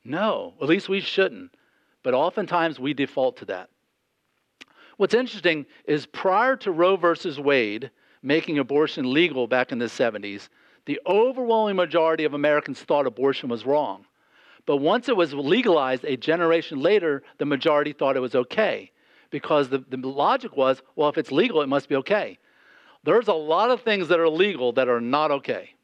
[0.04, 1.54] No, at least we shouldn't.
[2.02, 3.70] But oftentimes we default to that.
[4.96, 7.90] What's interesting is prior to Roe versus Wade
[8.22, 10.48] making abortion legal back in the 70s,
[10.84, 14.04] the overwhelming majority of Americans thought abortion was wrong.
[14.66, 18.90] But once it was legalized, a generation later, the majority thought it was okay
[19.30, 22.38] because the, the logic was well, if it's legal, it must be okay.
[23.02, 25.74] There's a lot of things that are legal that are not okay.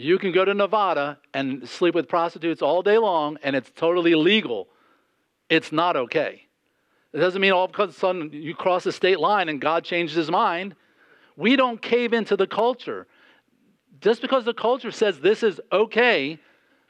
[0.00, 4.14] You can go to Nevada and sleep with prostitutes all day long, and it's totally
[4.14, 4.66] legal.
[5.50, 6.46] It's not okay.
[7.12, 10.16] It doesn't mean all of a sudden you cross the state line and God changes
[10.16, 10.74] his mind.
[11.36, 13.08] We don't cave into the culture.
[14.00, 16.38] Just because the culture says this is okay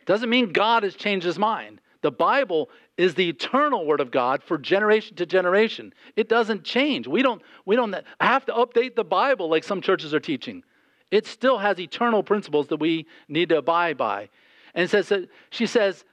[0.06, 1.80] doesn't mean God has changed his mind.
[2.02, 5.92] The Bible is the eternal word of God for generation to generation.
[6.14, 7.08] It doesn't change.
[7.08, 10.62] We don't, we don't have to update the Bible like some churches are teaching.
[11.10, 14.28] It still has eternal principles that we need to abide by.
[14.74, 16.04] And says that she says,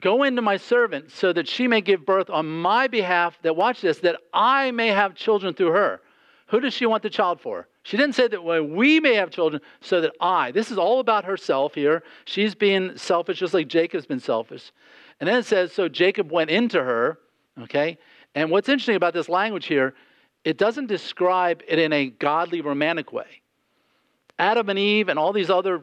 [0.00, 3.80] Go into my servant so that she may give birth on my behalf, that watch
[3.80, 6.00] this, that I may have children through her.
[6.48, 7.68] Who does she want the child for?
[7.84, 10.50] She didn't say that we may have children so that I.
[10.50, 12.02] This is all about herself here.
[12.24, 14.72] She's being selfish just like Jacob's been selfish.
[15.20, 17.18] And then it says, so Jacob went into her,
[17.62, 17.98] okay?
[18.34, 19.94] And what's interesting about this language here,
[20.44, 23.42] it doesn't describe it in a godly, romantic way.
[24.38, 25.82] Adam and Eve and all these other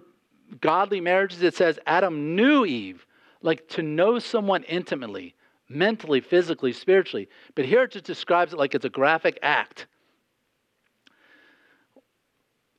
[0.59, 3.05] godly marriages, it says Adam knew Eve,
[3.41, 5.35] like to know someone intimately,
[5.69, 7.29] mentally, physically, spiritually.
[7.55, 9.87] But here it just describes it like it's a graphic act.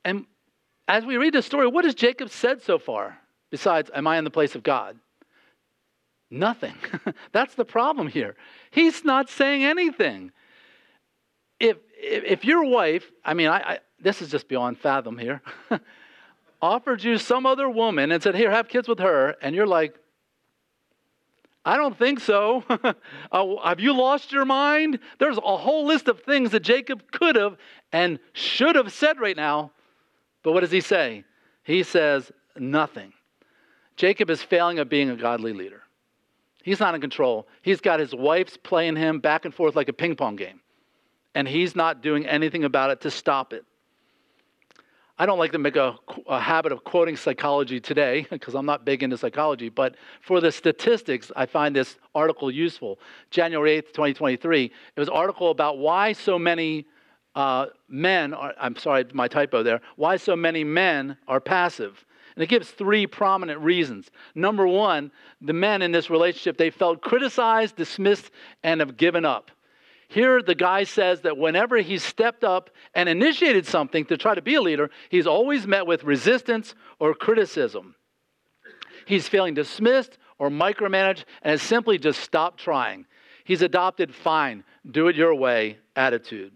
[0.05, 0.25] And
[0.87, 3.17] as we read the story, what has Jacob said so far
[3.49, 4.99] besides, Am I in the place of God?
[6.29, 6.73] Nothing.
[7.31, 8.35] That's the problem here.
[8.71, 10.31] He's not saying anything.
[11.59, 15.41] If, if, if your wife, I mean, I, I, this is just beyond fathom here,
[16.61, 19.95] offered you some other woman and said, Here, have kids with her, and you're like,
[21.65, 22.63] I don't think so.
[23.31, 24.99] uh, have you lost your mind?
[25.19, 27.57] There's a whole list of things that Jacob could have
[27.93, 29.71] and should have said right now
[30.43, 31.23] but what does he say?
[31.63, 33.13] He says nothing.
[33.95, 35.81] Jacob is failing at being a godly leader.
[36.63, 37.47] He's not in control.
[37.61, 40.59] He's got his wife's playing him back and forth like a ping pong game.
[41.35, 43.65] And he's not doing anything about it to stop it.
[45.19, 45.95] I don't like to make a,
[46.27, 50.51] a habit of quoting psychology today because I'm not big into psychology, but for the
[50.51, 52.99] statistics, I find this article useful.
[53.29, 56.87] January 8th, 2023, it was an article about why so many
[57.35, 62.05] uh, men are, I'm sorry, my typo there, why so many men are passive.
[62.35, 64.09] And it gives three prominent reasons.
[64.33, 68.31] Number one, the men in this relationship, they felt criticized, dismissed,
[68.63, 69.51] and have given up.
[70.13, 74.43] Here, the guy says that whenever he's stepped up and initiated something to try to
[74.43, 77.95] be a leader, he's always met with resistance or criticism.
[79.07, 83.07] He's feeling dismissed or micromanaged and has simply just stopped trying.
[83.43, 86.53] He's adopted fine, do it your way attitude.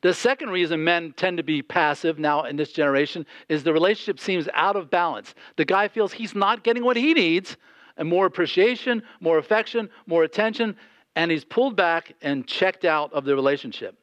[0.00, 4.18] The second reason men tend to be passive now in this generation is the relationship
[4.18, 5.36] seems out of balance.
[5.54, 7.58] The guy feels he's not getting what he needs
[7.96, 10.74] and more appreciation, more affection, more attention,
[11.16, 13.98] and he's pulled back and checked out of the relationship.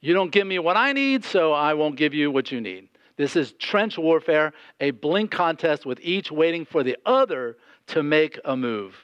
[0.00, 2.88] You don't give me what I need, so I won't give you what you need.
[3.16, 7.56] This is trench warfare, a blink contest with each waiting for the other
[7.88, 8.94] to make a move.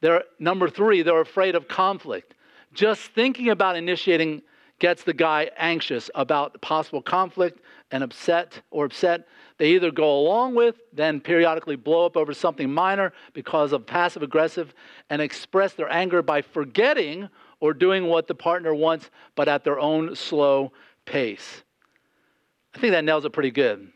[0.00, 2.34] They're, number three, they're afraid of conflict.
[2.72, 4.42] Just thinking about initiating
[4.78, 9.28] gets the guy anxious about possible conflict and upset or upset.
[9.62, 14.24] They either go along with, then periodically blow up over something minor because of passive
[14.24, 14.74] aggressive,
[15.08, 17.28] and express their anger by forgetting
[17.60, 20.72] or doing what the partner wants, but at their own slow
[21.04, 21.62] pace.
[22.74, 23.92] I think that nails it pretty good.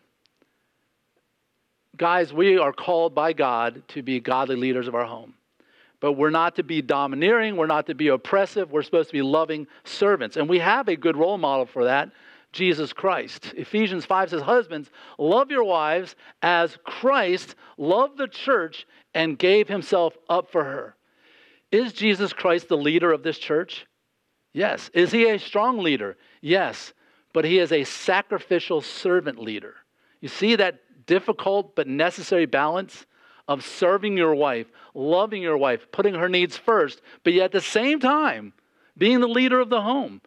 [1.96, 5.34] Guys, we are called by God to be godly leaders of our home.
[5.98, 9.22] But we're not to be domineering, we're not to be oppressive, we're supposed to be
[9.22, 10.36] loving servants.
[10.36, 12.12] And we have a good role model for that,
[12.56, 13.52] Jesus Christ.
[13.56, 20.16] Ephesians 5 says, Husbands, love your wives as Christ loved the church and gave himself
[20.28, 20.96] up for her.
[21.70, 23.86] Is Jesus Christ the leader of this church?
[24.52, 24.90] Yes.
[24.94, 26.16] Is he a strong leader?
[26.40, 26.92] Yes.
[27.32, 29.74] But he is a sacrificial servant leader.
[30.20, 33.06] You see that difficult but necessary balance?
[33.48, 37.60] of serving your wife, loving your wife, putting her needs first, but yet at the
[37.60, 38.52] same time,
[38.98, 40.20] being the leader of the home.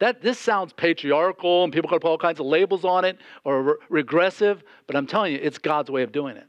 [0.00, 3.62] That this sounds patriarchal and people can put all kinds of labels on it or
[3.62, 6.46] re- regressive, but I'm telling you, it's God's way of doing it.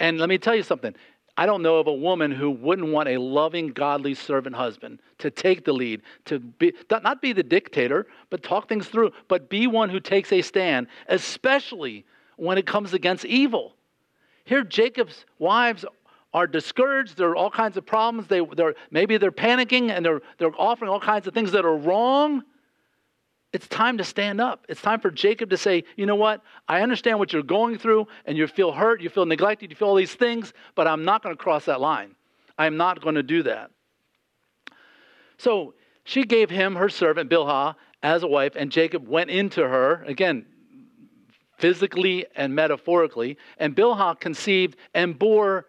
[0.00, 0.94] And let me tell you something.
[1.36, 5.30] I don't know of a woman who wouldn't want a loving, godly servant husband to
[5.30, 9.66] take the lead, to be not be the dictator, but talk things through, but be
[9.66, 12.04] one who takes a stand, especially
[12.36, 13.74] when it comes against evil.
[14.44, 15.84] Here, Jacob's wives
[16.32, 17.16] are discouraged.
[17.16, 18.28] There are all kinds of problems.
[18.28, 21.76] They, they're, maybe they're panicking and they're, they're offering all kinds of things that are
[21.76, 22.42] wrong.
[23.54, 24.66] It's time to stand up.
[24.68, 26.42] It's time for Jacob to say, you know what?
[26.66, 29.86] I understand what you're going through and you feel hurt, you feel neglected, you feel
[29.86, 32.16] all these things, but I'm not going to cross that line.
[32.58, 33.70] I'm not going to do that.
[35.38, 40.02] So she gave him her servant Bilhah as a wife, and Jacob went into her.
[40.02, 40.46] Again,
[41.58, 43.38] physically and metaphorically.
[43.58, 45.66] And Bilhah conceived and bore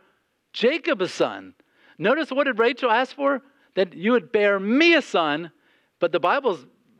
[0.53, 1.53] Jacob a son.
[1.99, 3.43] Notice what did Rachel ask for?
[3.75, 5.51] That you would bear me a son,
[5.99, 6.57] but the Bible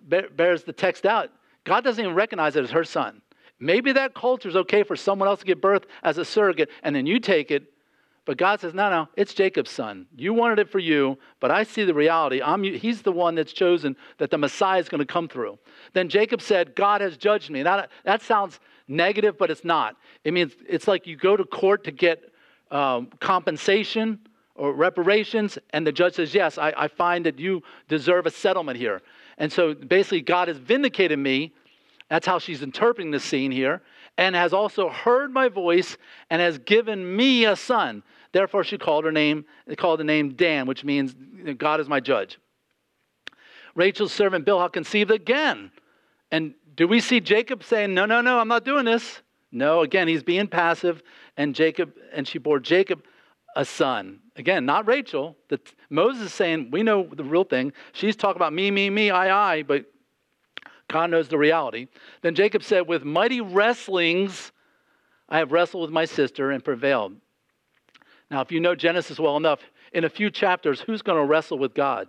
[0.08, 1.30] bears the text out.
[1.64, 3.22] God doesn't even recognize it as her son.
[3.60, 6.96] Maybe that culture is okay for someone else to give birth as a surrogate, and
[6.96, 7.64] then you take it.
[8.26, 10.08] But God says, no, no, it's Jacob's son.
[10.16, 12.42] You wanted it for you, but I see the reality.
[12.42, 15.60] I'm, he's the one that's chosen that the Messiah is going to come through.
[15.94, 17.62] Then Jacob said, God has judged me.
[17.62, 19.96] That, that sounds negative, but it's not.
[20.24, 22.32] It means it's like you go to court to get
[22.72, 24.20] um, compensation
[24.56, 28.78] or reparations, and the judge says, Yes, I, I find that you deserve a settlement
[28.78, 29.02] here.
[29.38, 31.54] And so basically, God has vindicated me.
[32.10, 33.82] That's how she's interpreting the scene here,
[34.18, 35.98] and has also heard my voice
[36.30, 38.04] and has given me a son.
[38.32, 39.46] Therefore, she called her name,
[39.78, 41.16] called the name Dan, which means
[41.58, 42.38] God is my judge.
[43.74, 45.72] Rachel's servant Bilhah conceived again
[46.32, 49.22] and do we see Jacob saying, No, no, no, I'm not doing this?
[49.52, 51.02] No, again, he's being passive,
[51.38, 53.04] and Jacob, and she bore Jacob
[53.56, 54.20] a son.
[54.36, 55.38] Again, not Rachel.
[55.50, 57.74] The, Moses is saying, We know the real thing.
[57.94, 59.86] She's talking about me, me, me, I, I, but
[60.88, 61.88] God knows the reality.
[62.22, 64.52] Then Jacob said, With mighty wrestlings,
[65.30, 67.16] I have wrestled with my sister and prevailed.
[68.30, 69.60] Now, if you know Genesis well enough,
[69.94, 72.08] in a few chapters, who's going to wrestle with God?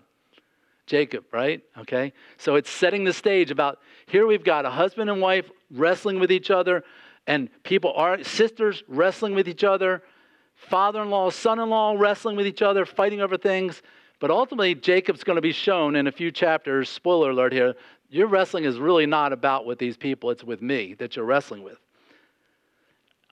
[0.87, 1.63] Jacob, right?
[1.79, 2.13] Okay.
[2.37, 6.31] So it's setting the stage about here we've got a husband and wife wrestling with
[6.31, 6.85] each other,
[7.27, 10.03] and people are sisters wrestling with each other,
[10.57, 13.83] father in law, son in law wrestling with each other, fighting over things.
[14.19, 16.89] But ultimately, Jacob's going to be shown in a few chapters.
[16.89, 17.75] Spoiler alert here
[18.09, 21.65] your wrestling is really not about with these people, it's with me that you're wrestling
[21.65, 21.79] with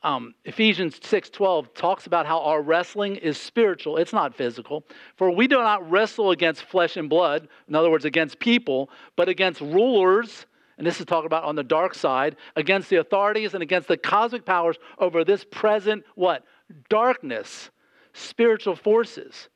[0.04, 3.96] um, Ephesians 6:12 talks about how our wrestling is spiritual.
[3.96, 4.84] It's not physical.
[5.16, 9.28] For we do not wrestle against flesh and blood, in other words, against people, but
[9.28, 10.46] against rulers.
[10.76, 13.96] And this is talking about on the dark side, against the authorities and against the
[13.96, 16.44] cosmic powers over this present what?
[16.88, 17.70] Darkness,
[18.12, 19.48] spiritual forces.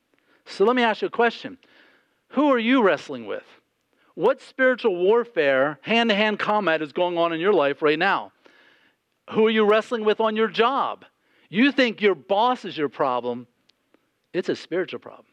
[0.44, 1.59] So let me ask you a question.
[2.28, 3.44] Who are you wrestling with?
[4.14, 8.32] What spiritual warfare, hand to hand combat is going on in your life right now?
[9.30, 11.04] Who are you wrestling with on your job?
[11.50, 13.46] You think your boss is your problem,
[14.32, 15.26] it's a spiritual problem.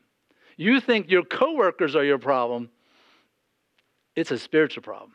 [0.57, 2.69] You think your coworkers are your problem,
[4.15, 5.13] it's a spiritual problem.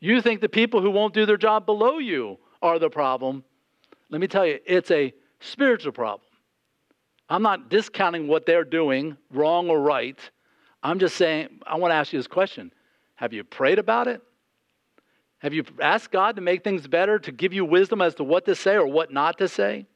[0.00, 3.44] You think the people who won't do their job below you are the problem.
[4.10, 6.22] Let me tell you, it's a spiritual problem.
[7.28, 10.18] I'm not discounting what they're doing, wrong or right.
[10.82, 12.72] I'm just saying, I want to ask you this question
[13.16, 14.22] Have you prayed about it?
[15.38, 18.44] Have you asked God to make things better, to give you wisdom as to what
[18.46, 19.86] to say or what not to say?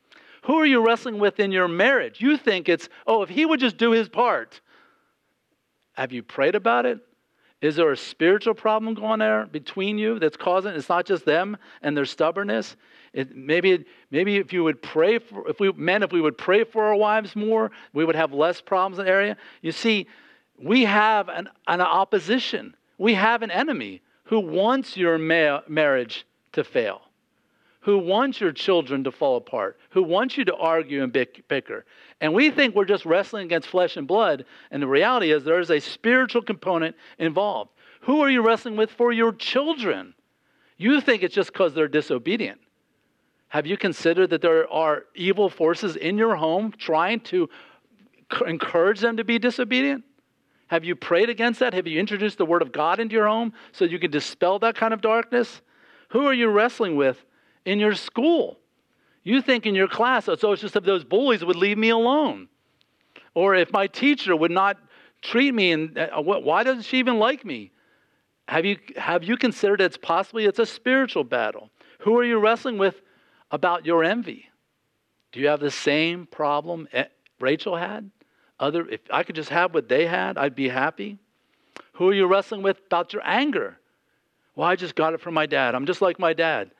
[0.44, 2.20] Who are you wrestling with in your marriage?
[2.20, 4.60] You think it's, oh, if he would just do his part.
[5.94, 7.00] Have you prayed about it?
[7.62, 11.56] Is there a spiritual problem going there between you that's causing it's not just them
[11.80, 12.76] and their stubbornness?
[13.12, 16.64] It, maybe, maybe if you would pray for, if we men, if we would pray
[16.64, 19.36] for our wives more, we would have less problems in the area.
[19.60, 20.08] You see,
[20.58, 22.74] we have an, an opposition.
[22.98, 27.02] We have an enemy who wants your ma- marriage to fail,
[27.82, 31.84] who wants your children to fall apart, who wants you to argue and bicker.
[32.20, 35.60] And we think we're just wrestling against flesh and blood, and the reality is there
[35.60, 37.70] is a spiritual component involved.
[38.02, 40.14] Who are you wrestling with for your children?
[40.76, 42.60] You think it's just because they're disobedient.
[43.48, 47.50] Have you considered that there are evil forces in your home trying to
[48.46, 50.04] encourage them to be disobedient?
[50.68, 51.74] Have you prayed against that?
[51.74, 54.74] Have you introduced the Word of God into your home so you can dispel that
[54.76, 55.60] kind of darkness?
[56.10, 57.22] Who are you wrestling with
[57.64, 58.58] in your school?
[59.24, 61.90] You think in your class, oh, so it's just if those bullies would leave me
[61.90, 62.48] alone.
[63.34, 64.78] Or if my teacher would not
[65.22, 67.70] treat me, and uh, why doesn't she even like me?
[68.48, 71.70] Have you, have you considered it's possibly it's a spiritual battle?
[72.00, 73.00] Who are you wrestling with
[73.50, 74.48] about your envy?
[75.30, 76.88] Do you have the same problem
[77.40, 78.10] Rachel had?
[78.62, 81.18] other, if I could just have what they had, I'd be happy.
[81.94, 83.78] Who are you wrestling with about your anger?
[84.54, 85.74] Well, I just got it from my dad.
[85.74, 86.70] I'm just like my dad.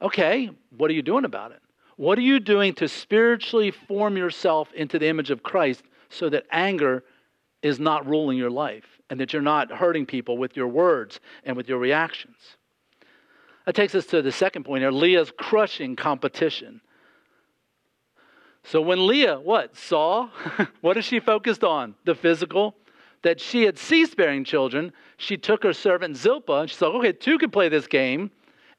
[0.00, 1.60] Okay, what are you doing about it?
[1.96, 6.44] What are you doing to spiritually form yourself into the image of Christ so that
[6.50, 7.04] anger
[7.62, 11.56] is not ruling your life and that you're not hurting people with your words and
[11.56, 12.36] with your reactions?
[13.64, 16.82] That takes us to the second point here Leah's crushing competition.
[18.64, 20.28] So when Leah, what, saw,
[20.80, 21.94] what is she focused on?
[22.04, 22.74] The physical.
[23.22, 27.12] That she had ceased bearing children, she took her servant Zilpah and she said, okay,
[27.12, 28.30] two can play this game,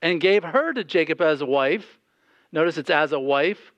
[0.02, 1.98] and gave her to Jacob as a wife.
[2.52, 3.72] Notice it's as a wife.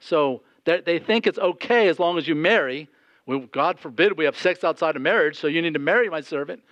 [0.00, 2.88] So they think it's okay as long as you marry.
[3.26, 6.20] Well, God forbid we have sex outside of marriage, so you need to marry my
[6.20, 6.62] servant.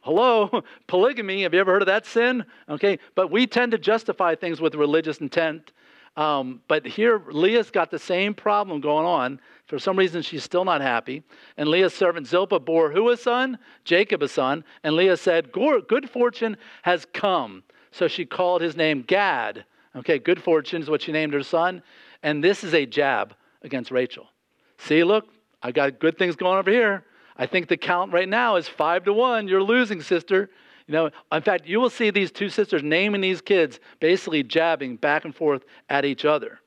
[0.00, 1.42] Hello, polygamy.
[1.42, 2.44] Have you ever heard of that sin?
[2.68, 5.72] Okay, but we tend to justify things with religious intent
[6.16, 9.38] um, but here, Leah's got the same problem going on.
[9.66, 11.22] For some reason, she's still not happy.
[11.58, 13.58] And Leah's servant Zilpah bore who a son?
[13.84, 14.64] Jacob a son.
[14.82, 17.62] And Leah said, Good fortune has come.
[17.96, 19.64] So she called his name Gad.
[19.96, 21.82] Okay, good fortune is what she named her son.
[22.22, 24.28] And this is a jab against Rachel.
[24.76, 25.24] See, look,
[25.62, 27.04] I got good things going over here.
[27.38, 29.48] I think the count right now is five to one.
[29.48, 30.50] You're losing, sister.
[30.86, 34.96] You know, in fact, you will see these two sisters naming these kids, basically jabbing
[34.96, 36.60] back and forth at each other.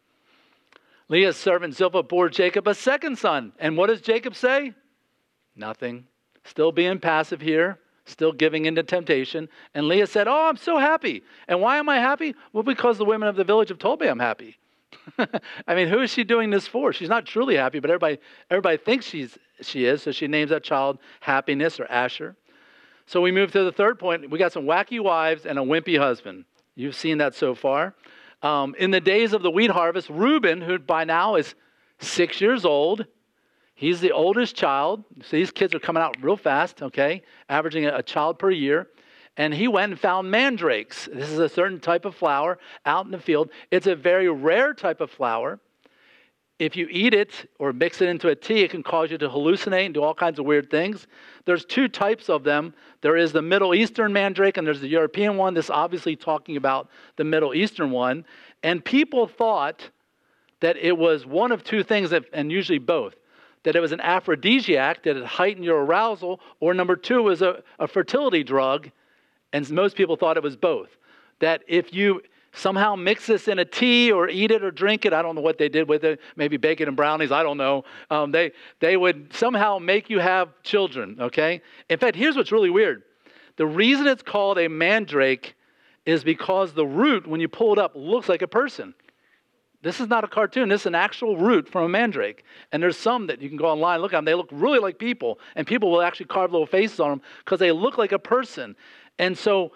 [1.09, 3.53] Leah's servant Zilpah bore Jacob a second son.
[3.59, 4.73] And what does Jacob say?
[5.55, 6.07] Nothing.
[6.43, 7.77] Still being passive here,
[8.09, 9.49] still giving into temptation.
[9.73, 11.23] And Leah said, Oh, I'm so happy.
[11.47, 12.35] And why am I happy?
[12.53, 14.57] Well, because the women of the village have told me I'm happy.
[15.67, 16.93] I mean, who is she doing this for?
[16.93, 20.63] She's not truly happy, but everybody, everybody thinks she's, she is, so she names that
[20.63, 22.35] child Happiness or Asher.
[23.05, 24.29] So we move to the third point.
[24.29, 26.45] We got some wacky wives and a wimpy husband.
[26.75, 27.95] You've seen that so far.
[28.41, 31.55] Um, in the days of the wheat harvest, Reuben, who by now is
[31.99, 33.05] six years old,
[33.79, 35.03] he's the oldest child.
[35.23, 38.87] So these kids are coming out real fast, okay, averaging a, child per year.
[39.37, 41.07] And he went and found mandrakes.
[41.13, 43.49] This is a certain type of flower out in the field.
[43.71, 45.59] It's a very rare type of flower
[46.59, 49.29] if you eat it or mix it into a tea, it can cause you to
[49.29, 51.07] hallucinate and do all kinds of weird things.
[51.45, 52.73] There's two types of them.
[53.01, 55.53] There is the Middle Eastern mandrake and there's the European one.
[55.53, 58.25] This obviously talking about the Middle Eastern one.
[58.61, 59.89] And people thought
[60.59, 63.15] that it was one of two things, and usually both.
[63.63, 67.61] That it was an aphrodisiac, that it heightened your arousal, or number two was a,
[67.77, 68.89] a fertility drug,
[69.51, 70.89] and most people thought it was both.
[71.39, 72.21] That if you
[72.53, 75.13] somehow mix this in a tea or eat it or drink it.
[75.13, 76.19] I don't know what they did with it.
[76.35, 77.31] Maybe bacon and brownies.
[77.31, 77.83] I don't know.
[78.09, 81.61] Um, they, they would somehow make you have children, okay?
[81.89, 83.03] In fact, here's what's really weird
[83.57, 85.55] the reason it's called a mandrake
[86.05, 88.95] is because the root, when you pull it up, looks like a person.
[89.81, 90.67] This is not a cartoon.
[90.67, 92.43] This is an actual root from a mandrake.
[92.71, 94.25] And there's some that you can go online look at them.
[94.25, 95.39] They look really like people.
[95.55, 98.75] And people will actually carve little faces on them because they look like a person.
[99.17, 99.71] And so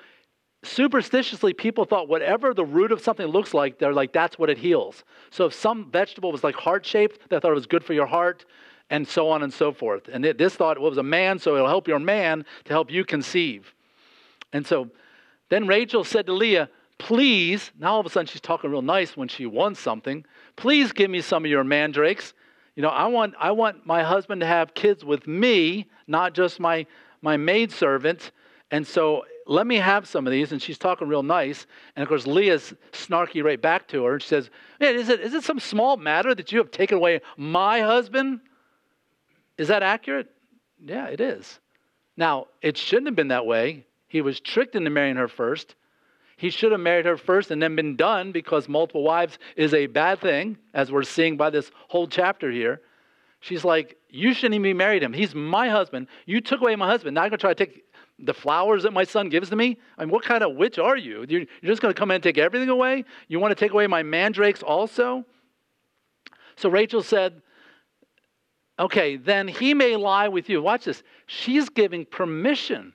[0.64, 4.58] superstitiously people thought whatever the root of something looks like they're like that's what it
[4.58, 7.92] heals so if some vegetable was like heart shaped they thought it was good for
[7.92, 8.46] your heart
[8.90, 11.56] and so on and so forth and this thought well, it was a man so
[11.56, 13.74] it'll help your man to help you conceive
[14.54, 14.90] and so
[15.50, 16.70] then rachel said to leah
[17.04, 20.26] please now all of a sudden she's talking real nice when she wants something
[20.56, 22.34] please give me some of your mandrakes
[22.76, 26.60] You know, I want, I want my husband to have kids with me, not just
[26.60, 26.88] my,
[27.22, 28.32] my maidservant.
[28.72, 30.52] And so let me have some of these.
[30.52, 31.68] And she's talking real nice.
[31.96, 34.14] And of course, Leah's snarky right back to her.
[34.14, 34.50] And she says,
[34.80, 38.40] hey, is, it, is it some small matter that you have taken away my husband?
[39.58, 40.30] Is that accurate?
[40.84, 41.60] Yeah, it is.
[42.18, 43.86] Now, it shouldn't have been that way.
[44.08, 45.76] He was tricked into marrying her first.
[46.38, 49.88] He should have married her first and then been done because multiple wives is a
[49.88, 52.82] bad thing, as we're seeing by this whole chapter here.
[53.40, 55.14] She's like, You shouldn't even be married him.
[55.14, 56.08] He's my husband.
[56.26, 57.16] You took away my husband.
[57.16, 57.84] Now I'm going to try to take
[58.20, 59.78] the flowers that my son gives to me?
[59.98, 61.26] I mean, what kind of witch are you?
[61.28, 63.06] You're just going to come in and take everything away?
[63.28, 65.26] You want to take away my mandrakes also?
[66.56, 67.42] So Rachel said,
[68.80, 70.62] Okay, then he may lie with you.
[70.62, 71.04] Watch this.
[71.28, 72.94] She's giving permission.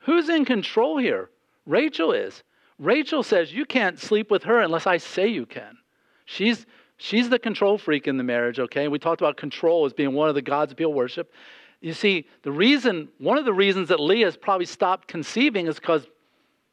[0.00, 1.30] Who's in control here?
[1.68, 2.42] Rachel is.
[2.78, 5.76] Rachel says, You can't sleep with her unless I say you can.
[6.24, 6.66] She's,
[6.96, 8.88] she's the control freak in the marriage, okay?
[8.88, 11.32] We talked about control as being one of the gods people worship.
[11.80, 15.76] You see, the reason, one of the reasons that Leah has probably stopped conceiving is
[15.76, 16.06] because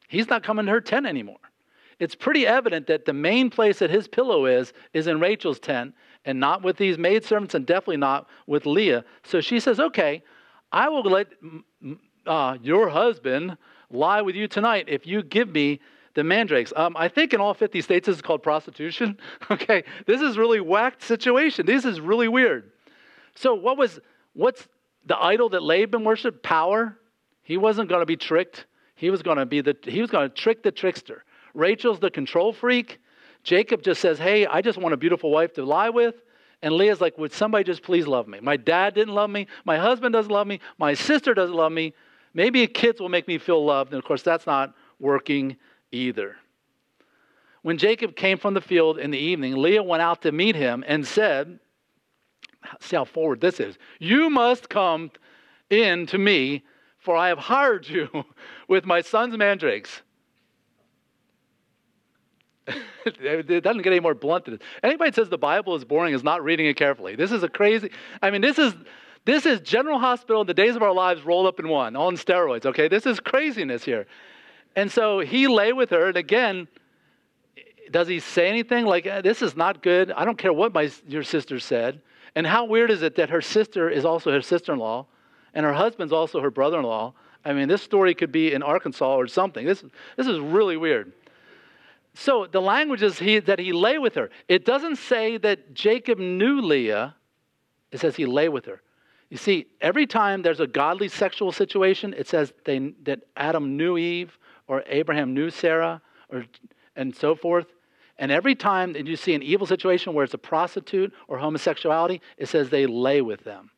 [0.08, 1.38] he's not coming to her tent anymore.
[2.00, 5.94] It's pretty evident that the main place that his pillow is, is in Rachel's tent
[6.24, 9.04] and not with these maidservants and definitely not with Leah.
[9.24, 10.24] So she says, Okay,
[10.72, 11.28] I will let
[12.26, 13.58] uh, your husband
[13.90, 15.80] lie with you tonight if you give me
[16.16, 16.74] the mandrakes.
[16.76, 19.18] Um, I think in all 50 states this is called prostitution.
[19.52, 21.66] okay, this is really whacked situation.
[21.66, 22.72] This is really weird.
[23.36, 24.00] So what was
[24.34, 24.68] what's
[25.06, 26.42] the idol that Laban worshiped?
[26.42, 26.98] Power.
[27.44, 28.66] He wasn't going to be tricked.
[28.96, 31.24] He was going to be the he was going to trick the trickster.
[31.54, 33.00] Rachel's the control freak.
[33.44, 36.16] Jacob just says, "Hey, I just want a beautiful wife to lie with."
[36.62, 38.40] And Leah's like, "Would somebody just please love me?
[38.42, 39.48] My dad didn't love me.
[39.66, 40.62] My husband doesn't love me.
[40.80, 41.94] My sister doesn't love me.
[42.36, 45.58] Maybe kids will make me feel loved." And of course, that's not working
[45.92, 46.36] either.
[47.64, 50.84] When Jacob came from the field in the evening, Leah went out to meet him
[50.88, 51.60] and said,
[52.80, 53.78] See how forward this is.
[54.00, 55.12] You must come
[55.70, 56.64] in to me,
[57.00, 58.10] for I have hired you
[58.68, 60.02] with my son's mandrakes.
[63.06, 64.68] it doesn't get any more blunt than this.
[64.82, 67.16] Anybody says the Bible is boring is not reading it carefully.
[67.16, 68.74] This is a crazy, I mean, this is
[69.26, 72.66] this is General Hospital, the days of our lives rolled up in one, on steroids,
[72.66, 72.88] okay?
[72.88, 74.06] This is craziness here.
[74.76, 76.68] And so he lay with her, and again,
[77.92, 80.12] does he say anything like, eh, this is not good?
[80.12, 82.02] I don't care what my, your sister said.
[82.36, 85.08] And how weird is it that her sister is also her sister in law,
[85.54, 87.14] and her husband's also her brother in law?
[87.44, 89.66] I mean, this story could be in Arkansas or something.
[89.66, 89.84] This,
[90.18, 91.14] this is really weird.
[92.16, 94.30] So the language is he, that he lay with her.
[94.48, 97.16] It doesn't say that Jacob knew Leah,
[97.92, 98.82] it says he lay with her.
[99.36, 103.98] You see, every time there's a godly sexual situation, it says they, that Adam knew
[103.98, 106.46] Eve or Abraham knew Sarah or,
[106.96, 107.66] and so forth.
[108.18, 112.22] And every time that you see an evil situation where it's a prostitute or homosexuality,
[112.38, 113.72] it says they lay with them.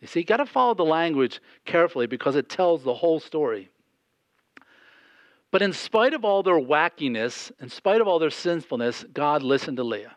[0.00, 3.68] You see, you got to follow the language carefully because it tells the whole story.
[5.50, 9.76] But in spite of all their wackiness, in spite of all their sinfulness, God listened
[9.76, 10.16] to Leah.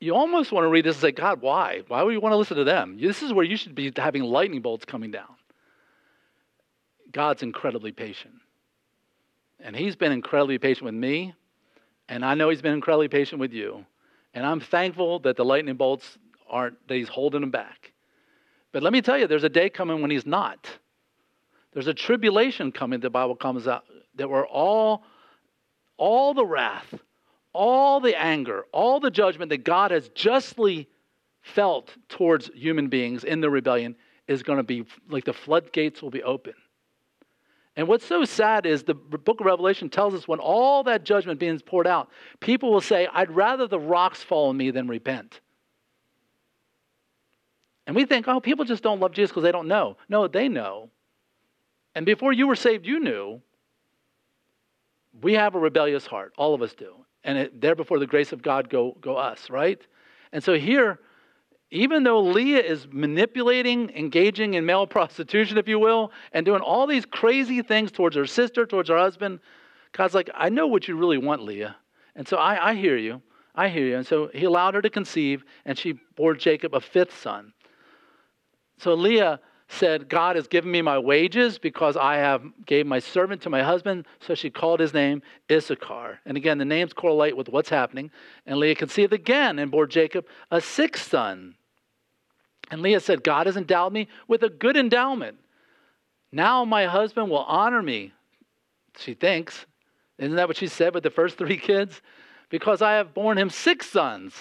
[0.00, 1.82] You almost want to read this and say, God, why?
[1.86, 2.98] Why would you want to listen to them?
[2.98, 5.28] This is where you should be having lightning bolts coming down.
[7.12, 8.34] God's incredibly patient.
[9.60, 11.34] And He's been incredibly patient with me,
[12.08, 13.84] and I know He's been incredibly patient with you.
[14.32, 17.92] And I'm thankful that the lightning bolts aren't, that He's holding them back.
[18.72, 20.66] But let me tell you, there's a day coming when He's not.
[21.72, 23.84] There's a tribulation coming, the Bible comes out,
[24.16, 25.04] that we're all,
[25.98, 26.94] all the wrath,
[27.52, 30.88] all the anger, all the judgment that God has justly
[31.42, 33.96] felt towards human beings in the rebellion
[34.28, 36.54] is going to be like the floodgates will be open.
[37.76, 41.40] And what's so sad is the book of Revelation tells us when all that judgment
[41.40, 45.40] being poured out, people will say, I'd rather the rocks fall on me than repent.
[47.86, 49.96] And we think, oh, people just don't love Jesus because they don't know.
[50.08, 50.90] No, they know.
[51.94, 53.40] And before you were saved, you knew.
[55.22, 56.32] We have a rebellious heart.
[56.36, 56.94] All of us do.
[57.24, 59.80] And it, there before the grace of God go, go us, right?
[60.32, 60.98] And so here,
[61.70, 66.86] even though Leah is manipulating, engaging in male prostitution, if you will, and doing all
[66.86, 69.40] these crazy things towards her sister, towards her husband,
[69.92, 71.76] God's like, I know what you really want, Leah.
[72.14, 73.22] And so I, I hear you.
[73.54, 73.96] I hear you.
[73.96, 77.52] And so he allowed her to conceive, and she bore Jacob a fifth son.
[78.78, 79.40] So Leah
[79.70, 83.62] said, God has given me my wages because I have gave my servant to my
[83.62, 84.04] husband.
[84.18, 86.18] So she called his name Issachar.
[86.26, 88.10] And again, the names correlate with what's happening.
[88.46, 91.54] And Leah conceived again and bore Jacob a sixth son.
[92.72, 95.38] And Leah said, God has endowed me with a good endowment.
[96.32, 98.12] Now my husband will honor me,
[98.98, 99.66] she thinks.
[100.18, 102.02] Isn't that what she said with the first three kids?
[102.48, 104.34] Because I have borne him six sons.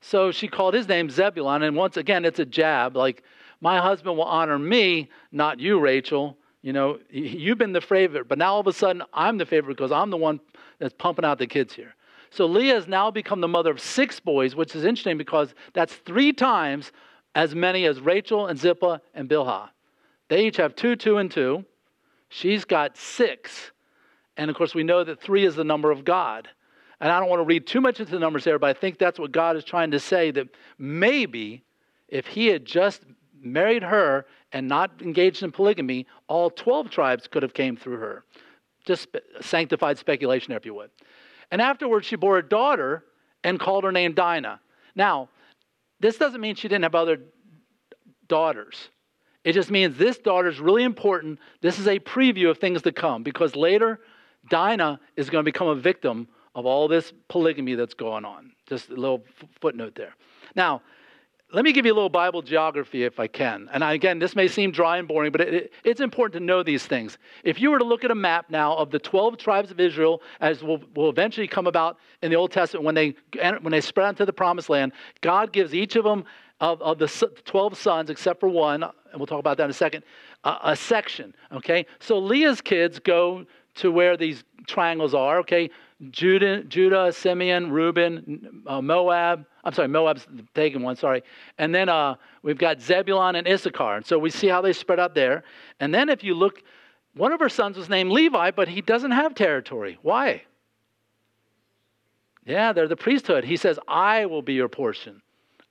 [0.00, 1.62] So she called his name Zebulon.
[1.62, 2.96] And once again, it's a jab.
[2.96, 3.22] Like,
[3.62, 6.36] my husband will honor me, not you, Rachel.
[6.62, 9.76] You know, you've been the favorite, but now all of a sudden I'm the favorite
[9.76, 10.40] because I'm the one
[10.78, 11.94] that's pumping out the kids here.
[12.30, 15.94] So Leah has now become the mother of six boys, which is interesting because that's
[15.94, 16.90] three times
[17.34, 19.68] as many as Rachel and Zilpah and Bilhah.
[20.28, 21.64] They each have two, two, and two.
[22.30, 23.70] She's got six.
[24.36, 26.48] And of course, we know that three is the number of God.
[27.00, 28.98] And I don't want to read too much into the numbers there, but I think
[28.98, 30.48] that's what God is trying to say that
[30.78, 31.62] maybe
[32.08, 33.02] if he had just
[33.44, 38.24] married her and not engaged in polygamy, all 12 tribes could have came through her.
[38.84, 39.08] Just
[39.40, 40.90] sanctified speculation, if you would.
[41.50, 43.04] And afterwards, she bore a daughter
[43.44, 44.60] and called her name Dinah.
[44.94, 45.28] Now,
[46.00, 47.18] this doesn't mean she didn't have other
[48.28, 48.88] daughters.
[49.44, 51.38] It just means this daughter is really important.
[51.60, 54.00] This is a preview of things to come because later,
[54.48, 58.52] Dinah is going to become a victim of all this polygamy that's going on.
[58.68, 59.22] Just a little
[59.60, 60.14] footnote there.
[60.54, 60.82] Now,
[61.52, 63.68] let me give you a little Bible geography if I can.
[63.72, 66.62] And again, this may seem dry and boring, but it, it, it's important to know
[66.62, 67.18] these things.
[67.44, 70.22] If you were to look at a map now of the 12 tribes of Israel,
[70.40, 73.14] as will, will eventually come about in the Old Testament when they,
[73.60, 76.24] when they spread into the promised land, God gives each of them,
[76.60, 77.08] of, of the
[77.44, 80.04] 12 sons, except for one, and we'll talk about that in a second,
[80.44, 81.34] uh, a section.
[81.52, 81.84] Okay?
[82.00, 83.44] So Leah's kids go
[83.74, 85.38] to where these triangles are.
[85.40, 85.70] Okay?
[86.10, 89.46] Judah, Judah Simeon, Reuben, uh, Moab.
[89.64, 91.22] I'm sorry, Moab's the pagan one, sorry.
[91.58, 93.96] And then uh, we've got Zebulon and Issachar.
[93.96, 95.44] And so we see how they spread out there.
[95.78, 96.62] And then if you look,
[97.14, 99.98] one of her sons was named Levi, but he doesn't have territory.
[100.02, 100.42] Why?
[102.44, 103.44] Yeah, they're the priesthood.
[103.44, 105.22] He says, I will be your portion.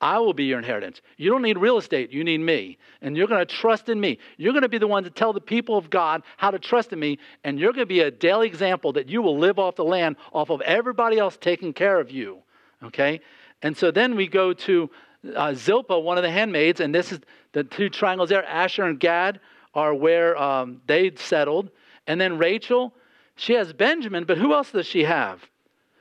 [0.02, 1.02] I will be your inheritance.
[1.18, 2.80] You don't need real estate, you need me.
[3.02, 4.18] And you're going to trust in me.
[4.38, 6.92] You're going to be the one to tell the people of God how to trust
[6.92, 9.76] in me, and you're going to be a daily example that you will live off
[9.76, 12.40] the land off of everybody else taking care of you.
[12.84, 13.22] Okay?
[13.62, 14.90] And so then we go to
[15.36, 17.20] uh, Zilpah, one of the handmaids, and this is
[17.52, 19.40] the two triangles there, Asher and Gad,
[19.76, 21.70] are where um, they settled.
[22.08, 22.94] And then Rachel,
[23.36, 25.48] she has Benjamin, but who else does she have?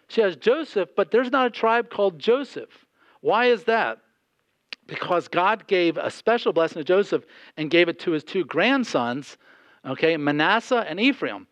[0.08, 2.86] She has Joseph, but there's not a tribe called Joseph.
[3.20, 3.98] Why is that?
[4.86, 7.24] Because God gave a special blessing to Joseph
[7.56, 9.36] and gave it to his two grandsons,
[9.84, 11.46] okay, Manasseh and Ephraim.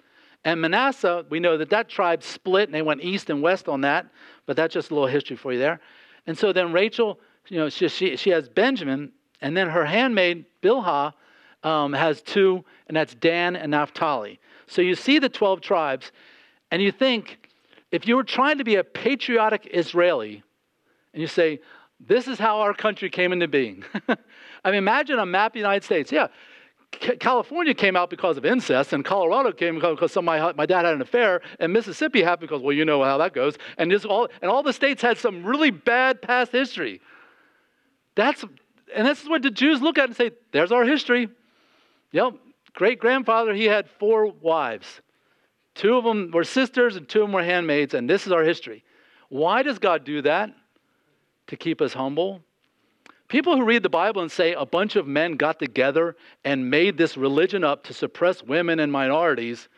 [0.45, 3.83] And Manasseh, we know that that tribe split and they went east and west on
[3.83, 4.07] that,
[4.47, 5.81] but that's just a little history for you there.
[6.27, 10.45] And so then Rachel, you know, she, she, she has Benjamin, and then her handmaid,
[10.63, 11.13] Bilhah,
[11.63, 14.39] um, has two, and that's Dan and Naphtali.
[14.67, 16.13] So you see the 12 tribes,
[16.71, 17.51] and you think,
[17.91, 20.43] if you were trying to be a patriotic Israeli,
[21.13, 21.61] and you say,
[22.01, 23.85] this is how our country came into being.
[24.09, 26.13] I mean, imagine a map of the United States.
[26.13, 26.29] Yeah,
[26.91, 30.95] California came out because of incest, and Colorado came because some my, my dad had
[30.95, 33.57] an affair, and Mississippi happened because, well, you know how that goes.
[33.77, 37.01] And, this all, and all the states had some really bad past history.
[38.15, 38.45] That's,
[38.95, 41.29] and this is what the Jews look at and say, there's our history.
[42.13, 42.35] Yep,
[42.75, 45.03] great grandfather, he had four wives.
[45.75, 48.43] Two of them were sisters, and two of them were handmaids, and this is our
[48.43, 48.83] history.
[49.29, 50.51] Why does God do that?
[51.49, 52.41] To keep us humble.
[53.29, 56.97] People who read the Bible and say a bunch of men got together and made
[56.97, 59.69] this religion up to suppress women and minorities,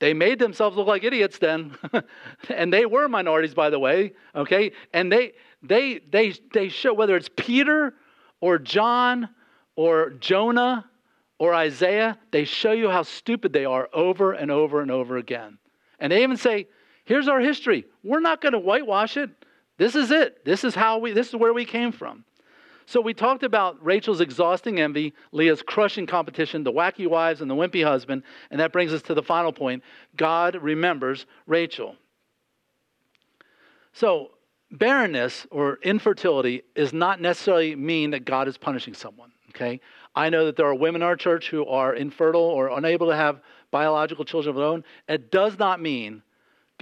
[0.00, 1.76] they made themselves look like idiots then.
[2.50, 4.72] and they were minorities, by the way, okay?
[4.92, 5.32] And they,
[5.62, 7.94] they, they, they show, whether it's Peter
[8.40, 9.30] or John
[9.76, 10.84] or Jonah
[11.38, 15.58] or Isaiah, they show you how stupid they are over and over and over again.
[15.98, 16.68] And they even say,
[17.06, 17.86] here's our history.
[18.02, 19.30] We're not going to whitewash it.
[19.76, 20.44] This is it.
[20.44, 22.24] This is how we this is where we came from.
[22.86, 27.54] So we talked about Rachel's exhausting envy, Leah's crushing competition, the wacky wives and the
[27.54, 29.82] wimpy husband, and that brings us to the final point.
[30.16, 31.96] God remembers Rachel.
[33.94, 34.32] So,
[34.70, 39.80] barrenness or infertility is not necessarily mean that God is punishing someone, okay?
[40.14, 43.16] I know that there are women in our church who are infertile or unable to
[43.16, 44.84] have biological children of their own.
[45.08, 46.22] It does not mean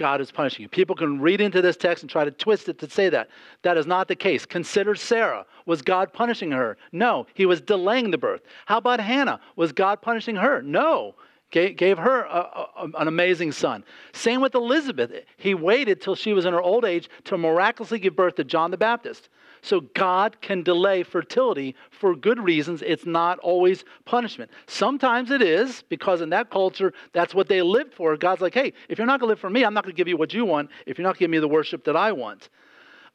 [0.03, 0.67] God is punishing you.
[0.67, 3.29] People can read into this text and try to twist it to say that.
[3.61, 4.45] That is not the case.
[4.45, 5.45] Consider Sarah.
[5.65, 6.75] Was God punishing her?
[6.91, 8.41] No, he was delaying the birth.
[8.65, 9.39] How about Hannah?
[9.55, 10.61] Was God punishing her?
[10.61, 11.15] No,
[11.51, 13.85] gave her a, a, an amazing son.
[14.11, 15.23] Same with Elizabeth.
[15.37, 18.71] He waited till she was in her old age to miraculously give birth to John
[18.71, 19.29] the Baptist.
[19.63, 22.83] So God can delay fertility for good reasons.
[22.85, 24.51] It's not always punishment.
[24.67, 28.15] Sometimes it is, because in that culture, that's what they lived for.
[28.17, 29.97] God's like, hey, if you're not going to live for me, I'm not going to
[29.97, 32.49] give you what you want if you're not giving me the worship that I want.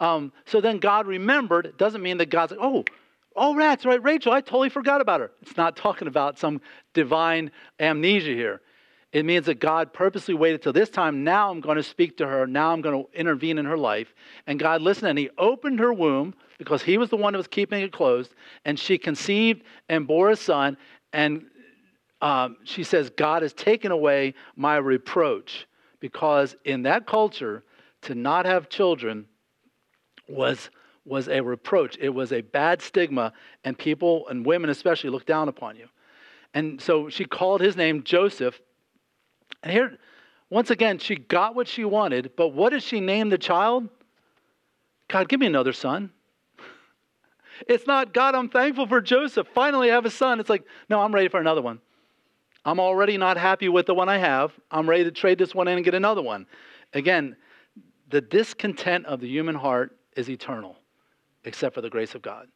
[0.01, 1.67] Um, so then God remembered.
[1.67, 2.83] It doesn't mean that God's like, oh,
[3.37, 5.31] oh, that's right, Rachel, I totally forgot about her.
[5.43, 6.63] It's not talking about some
[6.95, 8.63] divine amnesia here.
[9.13, 11.25] It means that God purposely waited till this time.
[11.25, 12.47] Now I'm going to speak to her.
[12.47, 14.15] Now I'm going to intervene in her life.
[14.47, 17.49] And God listened and He opened her womb because He was the one that was
[17.49, 18.35] keeping it closed.
[18.67, 20.77] And she conceived and bore a son.
[21.13, 21.47] And
[22.21, 25.67] um, she says, God has taken away my reproach.
[26.01, 27.65] Because in that culture,
[28.03, 29.27] to not have children
[30.29, 30.71] was,
[31.05, 31.97] was a reproach.
[31.99, 33.33] It was a bad stigma,
[33.65, 35.89] and people, and women especially, looked down upon you.
[36.55, 38.61] And so she called his name Joseph.
[39.63, 39.99] And here,
[40.51, 43.89] once again, she got what she wanted, but what did she name the child?
[45.09, 46.11] God, give me another son.
[47.67, 49.49] It's not, God, I'm thankful for Joseph.
[49.53, 50.39] Finally, I have a son.
[50.39, 51.81] It's like, no, I'm ready for another one.
[52.65, 54.53] I'm already not happy with the one I have.
[54.71, 56.47] I'm ready to trade this one in and get another one.
[56.93, 57.35] Again,
[58.11, 60.77] the discontent of the human heart is eternal,
[61.45, 62.47] except for the grace of God.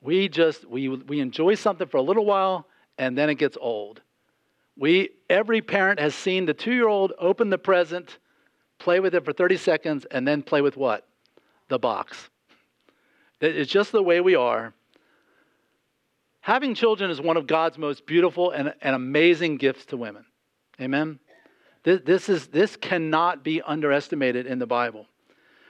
[0.00, 2.66] We just, we, we enjoy something for a little while,
[2.98, 4.00] and then it gets old.
[4.80, 8.16] We, every parent has seen the two year old open the present,
[8.78, 11.06] play with it for 30 seconds, and then play with what?
[11.68, 12.30] The box.
[13.42, 14.72] It's just the way we are.
[16.40, 20.24] Having children is one of God's most beautiful and, and amazing gifts to women.
[20.80, 21.18] Amen?
[21.82, 25.04] This, this, is, this cannot be underestimated in the Bible.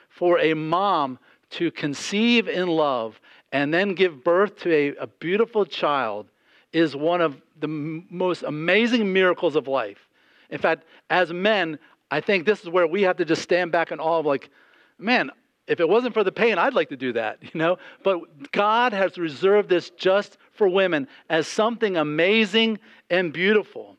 [0.08, 1.18] For a mom
[1.50, 6.28] to conceive in love and then give birth to a, a beautiful child
[6.72, 10.08] is one of the most amazing miracles of life.
[10.50, 11.78] In fact, as men,
[12.10, 14.50] I think this is where we have to just stand back in awe of like,
[14.98, 15.30] man,
[15.66, 17.78] if it wasn't for the pain, I'd like to do that, you know?
[18.02, 23.96] But God has reserved this just for women as something amazing and beautiful.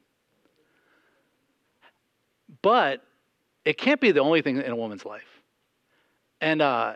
[2.62, 3.04] But
[3.64, 5.22] it can't be the only thing in a woman's life.
[6.42, 6.96] And uh,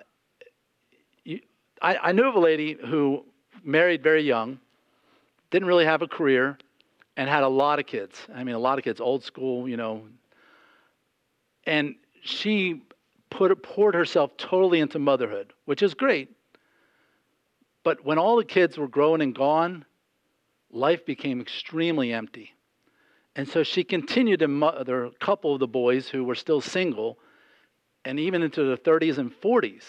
[1.24, 1.40] you,
[1.82, 3.26] I, I knew of a lady who
[3.64, 4.60] married very young,
[5.52, 6.58] didn't really have a career,
[7.18, 8.20] and had a lot of kids.
[8.34, 10.04] I mean, a lot of kids, old school, you know.
[11.66, 12.84] And she
[13.30, 16.30] put, poured herself totally into motherhood, which is great.
[17.84, 19.86] But when all the kids were grown and gone,
[20.72, 22.54] life became extremely empty.
[23.36, 27.20] And so she continued to mother a couple of the boys who were still single,
[28.04, 29.84] and even into the 30s and 40s,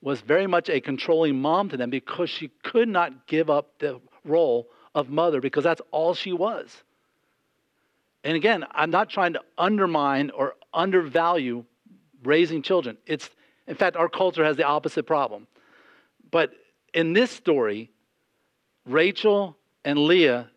[0.00, 4.00] was very much a controlling mom to them because she could not give up the
[4.24, 6.82] role of mother because that's all she was.
[8.22, 11.64] And again, I'm not trying to undermine or undervalue
[12.22, 12.96] raising children.
[13.06, 13.28] It's,
[13.66, 15.46] in fact, our culture has the opposite problem.
[16.30, 16.52] But
[16.94, 17.90] in this story,
[18.86, 20.48] Rachel and Leah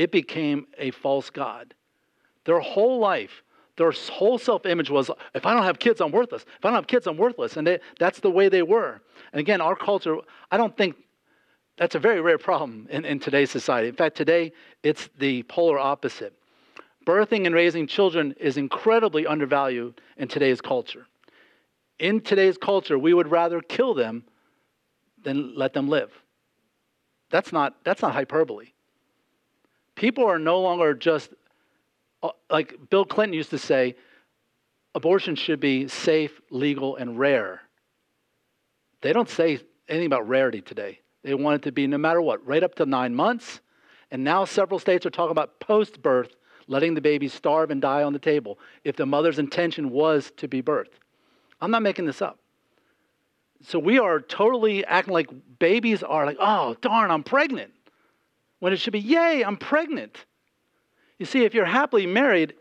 [0.00, 1.74] it became a false God.
[2.46, 3.42] Their whole life,
[3.76, 6.46] their whole self image was if I don't have kids, I'm worthless.
[6.58, 7.58] If I don't have kids, I'm worthless.
[7.58, 9.02] And they, that's the way they were.
[9.34, 10.16] And again, our culture,
[10.50, 10.96] I don't think
[11.80, 13.88] that's a very rare problem in, in today's society.
[13.88, 14.52] In fact, today,
[14.82, 16.34] it's the polar opposite.
[17.06, 21.06] Birthing and raising children is incredibly undervalued in today's culture.
[21.98, 24.24] In today's culture, we would rather kill them
[25.24, 26.12] than let them live.
[27.30, 28.72] That's not, that's not hyperbole.
[29.94, 31.30] People are no longer just,
[32.22, 33.96] uh, like Bill Clinton used to say,
[34.94, 37.62] abortion should be safe, legal, and rare.
[39.00, 41.00] They don't say anything about rarity today.
[41.22, 43.60] They want it to be no matter what, right up to nine months.
[44.10, 46.34] And now several states are talking about post birth,
[46.66, 50.48] letting the baby starve and die on the table if the mother's intention was to
[50.48, 50.98] be birthed.
[51.60, 52.38] I'm not making this up.
[53.62, 57.72] So we are totally acting like babies are like, oh, darn, I'm pregnant
[58.60, 60.24] when it should be, Yay, I'm pregnant.
[61.18, 62.54] You see, if you're happily married,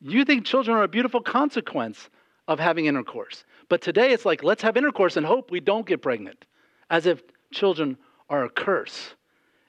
[0.00, 2.10] you think children are a beautiful consequence
[2.46, 3.44] of having intercourse.
[3.68, 6.44] But today it's like, let's have intercourse and hope we don't get pregnant,
[6.90, 7.96] as if children
[8.28, 9.14] are a curse.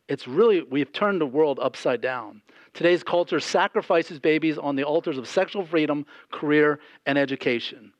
[0.08, 2.42] It's really, we've turned the world upside down.
[2.74, 7.94] Today's culture sacrifices babies on the altars of sexual freedom, career, and education.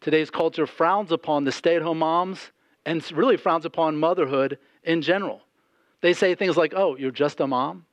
[0.00, 2.52] Today's culture frowns upon the stay at home moms
[2.84, 5.40] and really frowns upon motherhood in general.
[6.00, 7.86] They say things like, oh, you're just a mom?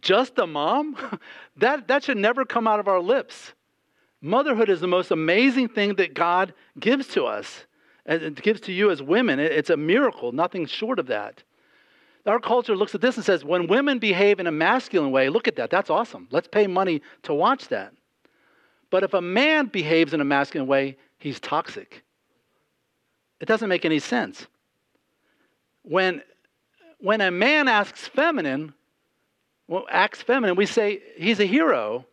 [0.00, 0.96] Just a mom?
[1.56, 3.54] that, that should never come out of our lips.
[4.20, 7.64] Motherhood is the most amazing thing that God gives to us,
[8.06, 9.38] and it gives to you as women.
[9.38, 11.42] It's a miracle, nothing short of that.
[12.26, 15.48] Our culture looks at this and says, when women behave in a masculine way, look
[15.48, 16.28] at that, that's awesome.
[16.30, 17.94] Let's pay money to watch that.
[18.90, 22.02] But if a man behaves in a masculine way, he's toxic.
[23.40, 24.46] It doesn't make any sense.
[25.82, 26.22] When
[26.98, 28.74] when a man acts feminine,
[29.66, 32.04] well, acts feminine, we say he's a hero.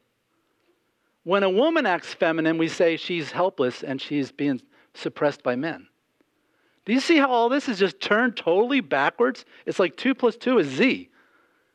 [1.23, 4.61] When a woman acts feminine, we say she's helpless and she's being
[4.97, 5.87] suppressed by men.
[6.85, 9.45] Do you see how all this is just turned totally backwards?
[9.65, 11.09] It's like two plus two is Z.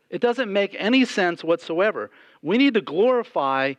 [0.09, 2.11] It doesn't make any sense whatsoever.
[2.43, 3.75] We need to glorify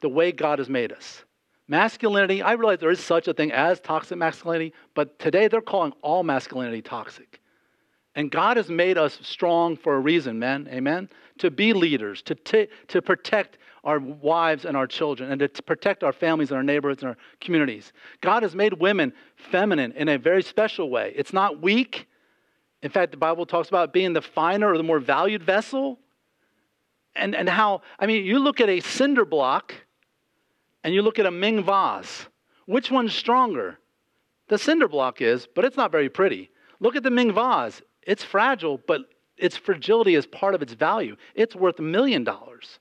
[0.00, 1.24] the way God has made us.
[1.68, 5.92] Masculinity, I realize there is such a thing as toxic masculinity, but today they're calling
[6.02, 7.40] all masculinity toxic.
[8.14, 10.68] And God has made us strong for a reason, men.
[10.70, 11.08] Amen?
[11.38, 16.02] To be leaders, to, t- to protect our wives and our children, and to protect
[16.02, 17.92] our families and our neighborhoods and our communities.
[18.20, 21.12] God has made women feminine in a very special way.
[21.14, 22.08] It's not weak.
[22.82, 25.98] In fact, the Bible talks about being the finer or the more valued vessel.
[27.14, 29.74] And, and how, I mean, you look at a cinder block
[30.84, 32.26] and you look at a Ming vase.
[32.66, 33.78] Which one's stronger?
[34.48, 36.50] The cinder block is, but it's not very pretty.
[36.80, 37.82] Look at the Ming vase.
[38.02, 39.02] It's fragile, but
[39.36, 41.16] its fragility is part of its value.
[41.34, 42.78] It's worth a million dollars.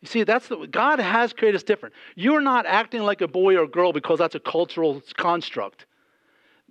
[0.00, 1.94] You see, that's the, God has created us different.
[2.14, 5.86] You're not acting like a boy or girl because that's a cultural construct.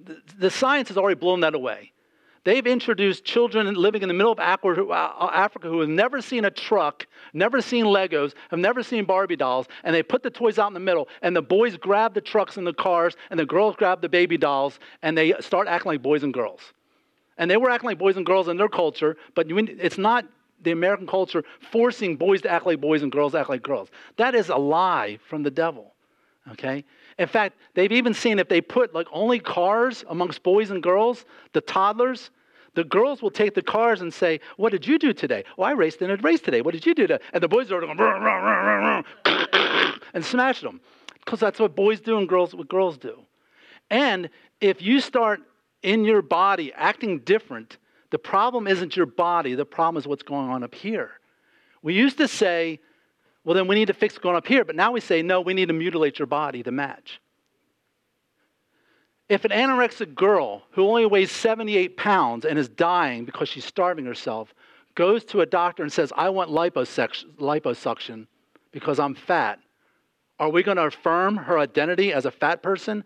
[0.04, 1.92] The, the science has already blown that away.
[2.46, 6.50] They've introduced children living in the middle of uh, Africa who have never seen a
[6.50, 10.68] truck, never seen Legos, have never seen Barbie dolls, and they put the toys out
[10.68, 13.76] in the middle, and the boys grab the trucks and the cars, and the girls
[13.76, 16.62] grab the baby dolls, and they start acting like boys and girls.
[17.40, 20.26] And they were acting like boys and girls in their culture, but it's not
[20.62, 23.90] the American culture forcing boys to act like boys and girls act like girls.
[24.18, 25.94] That is a lie from the devil.
[26.52, 26.84] Okay?
[27.18, 31.26] In fact, they've even seen if they put like only cars amongst boys and girls,
[31.54, 32.30] the toddlers,
[32.76, 35.44] the girls will take the cars and say, What did you do today?
[35.58, 36.62] Oh, I raced in a race today.
[36.62, 37.24] What did you do today?
[37.34, 40.82] And the boys are going, rah, rah, rah, and smash them.
[41.26, 43.20] Because that's what boys do and girls what girls do.
[43.90, 44.30] And
[44.62, 45.42] if you start
[45.84, 47.78] in your body acting different,
[48.10, 51.12] the problem isn't your body, the problem is what's going on up here.
[51.82, 52.80] We used to say,
[53.44, 55.54] well, then we need to fix going up here, but now we say, no, we
[55.54, 57.22] need to mutilate your body to match.
[59.30, 64.06] If an anorexic girl who only weighs 78 pounds and is dying because she's starving
[64.06, 64.54] herself
[64.96, 68.28] goes to a doctor and says, I want liposuction
[68.72, 69.60] because I'm fat,
[70.40, 73.04] are we going to affirm her identity as a fat person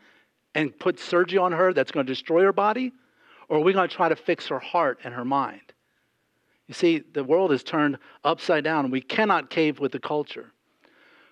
[0.55, 2.91] and put surgery on her that's going to destroy her body?
[3.49, 5.73] Or are we going to try to fix her heart and her mind?
[6.67, 8.89] You see, the world is turned upside down.
[8.89, 10.51] We cannot cave with the culture.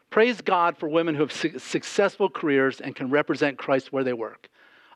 [0.10, 4.14] Praise God for women who have su- successful careers and can represent Christ where they
[4.14, 4.50] work.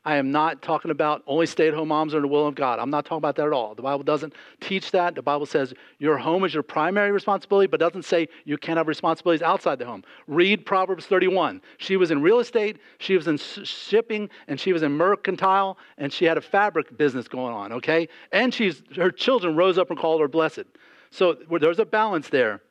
[0.06, 2.54] I am not talking about only stay at home moms are in the will of
[2.54, 2.78] God.
[2.78, 3.74] I'm not talking about that at all.
[3.74, 5.16] The Bible doesn't teach that.
[5.16, 8.86] The Bible says your home is your primary responsibility, but doesn't say you can't have
[8.86, 10.04] responsibilities outside the home.
[10.28, 11.60] Read Proverbs 31.
[11.78, 16.12] She was in real estate, she was in shipping, and she was in mercantile, and
[16.12, 18.08] she had a fabric business going on, okay?
[18.30, 20.66] And she's, her children rose up and called her blessed.
[21.10, 22.62] So there's a balance there.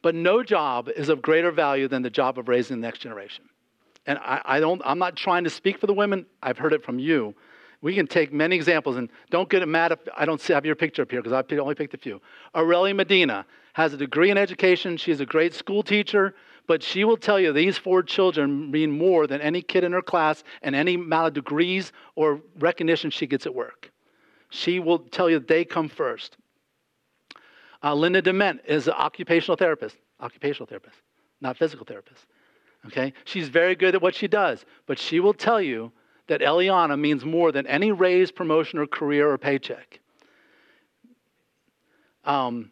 [0.00, 3.46] But no job is of greater value than the job of raising the next generation
[4.06, 6.26] and I, I, don't, I'm not trying to speak for the women.
[6.42, 7.34] I've heard it from you.
[7.82, 11.02] We can take many examples, and don't get mad if I don't have your picture
[11.02, 12.20] up here because I only picked a few.
[12.54, 13.44] Aurelia Medina
[13.74, 14.96] has a degree in education.
[14.96, 16.34] She's a great school teacher,
[16.66, 20.02] but she will tell you these four children mean more than any kid in her
[20.02, 23.92] class and any amount of degrees or recognition she gets at work.
[24.48, 26.38] She will tell you they come first.
[27.82, 30.96] Uh, Linda Dement is an occupational therapist, occupational therapist,
[31.40, 32.26] not physical therapist.
[32.86, 33.12] Okay?
[33.24, 35.92] She's very good at what she does, but she will tell you
[36.28, 40.00] that Eliana means more than any raise, promotion, or career or paycheck.
[42.24, 42.70] Um,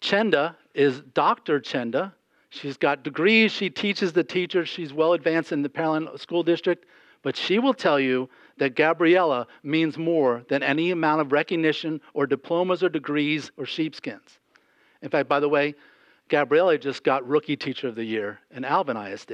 [0.00, 1.60] Chenda is Dr.
[1.60, 2.12] Chenda.
[2.50, 3.52] She's got degrees.
[3.52, 4.68] She teaches the teachers.
[4.68, 6.86] She's well advanced in the Pearland School District.
[7.22, 12.26] But she will tell you that Gabriella means more than any amount of recognition or
[12.26, 14.38] diplomas or degrees or sheepskins.
[15.02, 15.74] In fact, by the way,
[16.28, 19.32] Gabriella just got Rookie Teacher of the Year in Alvin ISD.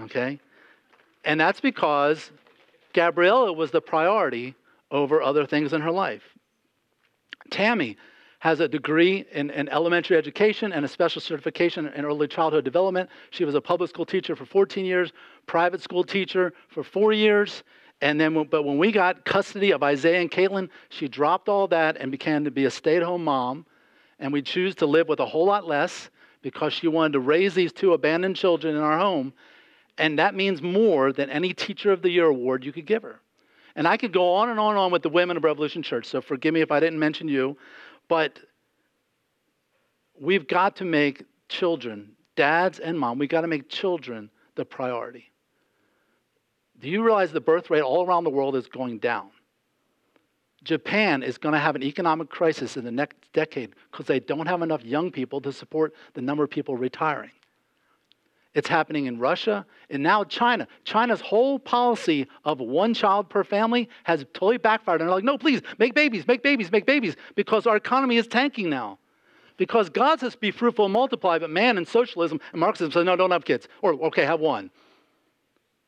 [0.00, 0.38] Okay?
[1.24, 2.30] And that's because
[2.92, 4.54] Gabriella was the priority
[4.90, 6.22] over other things in her life.
[7.50, 7.96] Tammy
[8.40, 13.10] has a degree in, in, elementary education and a special certification in early childhood development.
[13.30, 15.12] She was a public school teacher for 14 years,
[15.46, 17.64] private school teacher for four years.
[18.00, 21.98] And then, but when we got custody of Isaiah and Caitlin, she dropped all that
[21.98, 23.66] and began to be a stay at home mom.
[24.18, 26.08] And we choose to live with a whole lot less
[26.42, 29.32] because she wanted to raise these two abandoned children in our home.
[29.98, 33.20] And that means more than any Teacher of the Year award you could give her.
[33.76, 36.06] And I could go on and on and on with the women of Revolution Church,
[36.06, 37.56] so forgive me if I didn't mention you.
[38.08, 38.38] But
[40.18, 45.30] we've got to make children, dads and mom, we've got to make children the priority.
[46.80, 49.30] Do you realize the birth rate all around the world is going down?
[50.62, 54.46] Japan is going to have an economic crisis in the next decade because they don't
[54.46, 57.30] have enough young people to support the number of people retiring.
[58.52, 60.66] It's happening in Russia and now China.
[60.84, 65.00] China's whole policy of one child per family has totally backfired.
[65.00, 68.26] And they're like, no, please, make babies, make babies, make babies, because our economy is
[68.26, 68.98] tanking now.
[69.56, 73.14] Because God says be fruitful and multiply, but man in socialism and Marxism says, no,
[73.14, 73.68] don't have kids.
[73.82, 74.70] Or, okay, have one.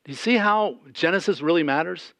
[0.04, 2.14] Do you see how Genesis really matters?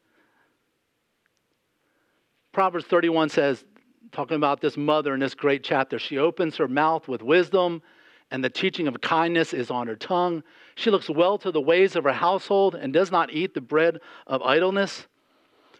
[2.53, 3.65] Proverbs 31 says,
[4.11, 7.81] talking about this mother in this great chapter, she opens her mouth with wisdom
[8.29, 10.43] and the teaching of kindness is on her tongue.
[10.75, 13.99] She looks well to the ways of her household and does not eat the bread
[14.27, 15.07] of idleness.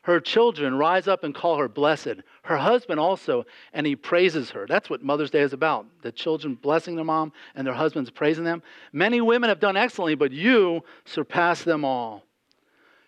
[0.03, 2.15] Her children rise up and call her blessed.
[2.43, 4.65] Her husband also, and he praises her.
[4.67, 8.43] That's what Mother's Day is about the children blessing their mom and their husbands praising
[8.43, 8.61] them.
[8.91, 12.24] Many women have done excellently, but you surpass them all.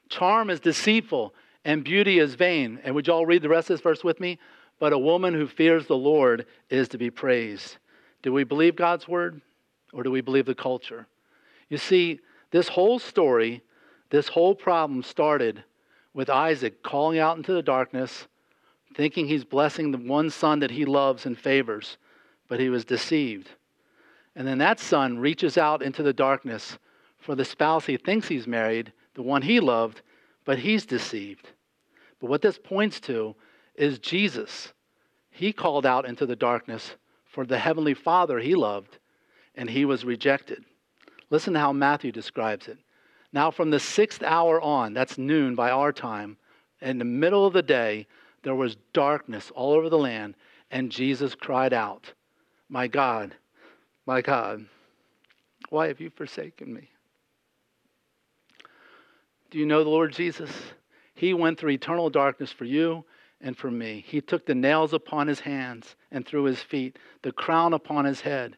[0.07, 1.33] Charm is deceitful
[1.65, 2.79] and beauty is vain.
[2.83, 4.39] And would you all read the rest of this verse with me?
[4.79, 7.77] But a woman who fears the Lord is to be praised.
[8.21, 9.41] Do we believe God's word
[9.91, 11.07] or do we believe the culture?
[11.69, 12.19] You see,
[12.51, 13.63] this whole story,
[14.11, 15.63] this whole problem started
[16.13, 18.27] with Isaac calling out into the darkness,
[18.95, 21.97] thinking he's blessing the one son that he loves and favors,
[22.47, 23.49] but he was deceived.
[24.35, 26.77] And then that son reaches out into the darkness
[27.17, 30.01] for the spouse he thinks he's married, the one he loved,
[30.45, 31.49] but he's deceived.
[32.19, 33.35] But what this points to
[33.75, 34.73] is Jesus.
[35.29, 38.97] He called out into the darkness for the heavenly Father he loved,
[39.55, 40.63] and he was rejected.
[41.29, 42.77] Listen to how Matthew describes it.
[43.33, 46.37] Now, from the sixth hour on, that's noon by our time,
[46.81, 48.07] in the middle of the day,
[48.43, 50.35] there was darkness all over the land,
[50.71, 52.13] and Jesus cried out,
[52.69, 53.35] My God,
[54.05, 54.65] my God,
[55.69, 56.89] why have you forsaken me?
[59.55, 60.51] Do you know the Lord Jesus?
[61.13, 63.05] He went through eternal darkness for you
[63.39, 64.03] and for me.
[64.05, 68.19] He took the nails upon his hands and through his feet, the crown upon his
[68.19, 68.57] head.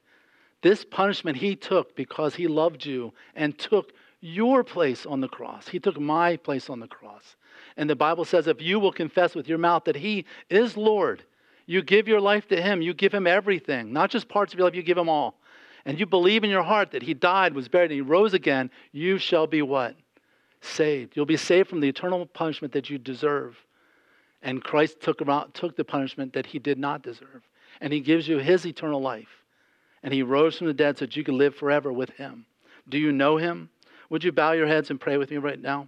[0.64, 5.68] This punishment he took because he loved you and took your place on the cross.
[5.68, 7.36] He took my place on the cross.
[7.78, 11.22] And the Bible says if you will confess with your mouth that he is Lord,
[11.68, 14.68] you give your life to him, you give him everything, not just parts of your
[14.68, 15.40] life, you give him all.
[15.86, 18.72] And you believe in your heart that he died, was buried, and he rose again,
[18.92, 19.96] you shall be what?
[20.68, 21.16] Saved.
[21.16, 23.58] You'll be saved from the eternal punishment that you deserve.
[24.42, 27.48] And Christ took, around, took the punishment that he did not deserve.
[27.82, 29.44] And he gives you his eternal life.
[30.04, 32.46] And he rose from the dead so that you can live forever with him.
[32.90, 33.70] Do you know him?
[34.10, 35.88] Would you bow your heads and pray with me right now?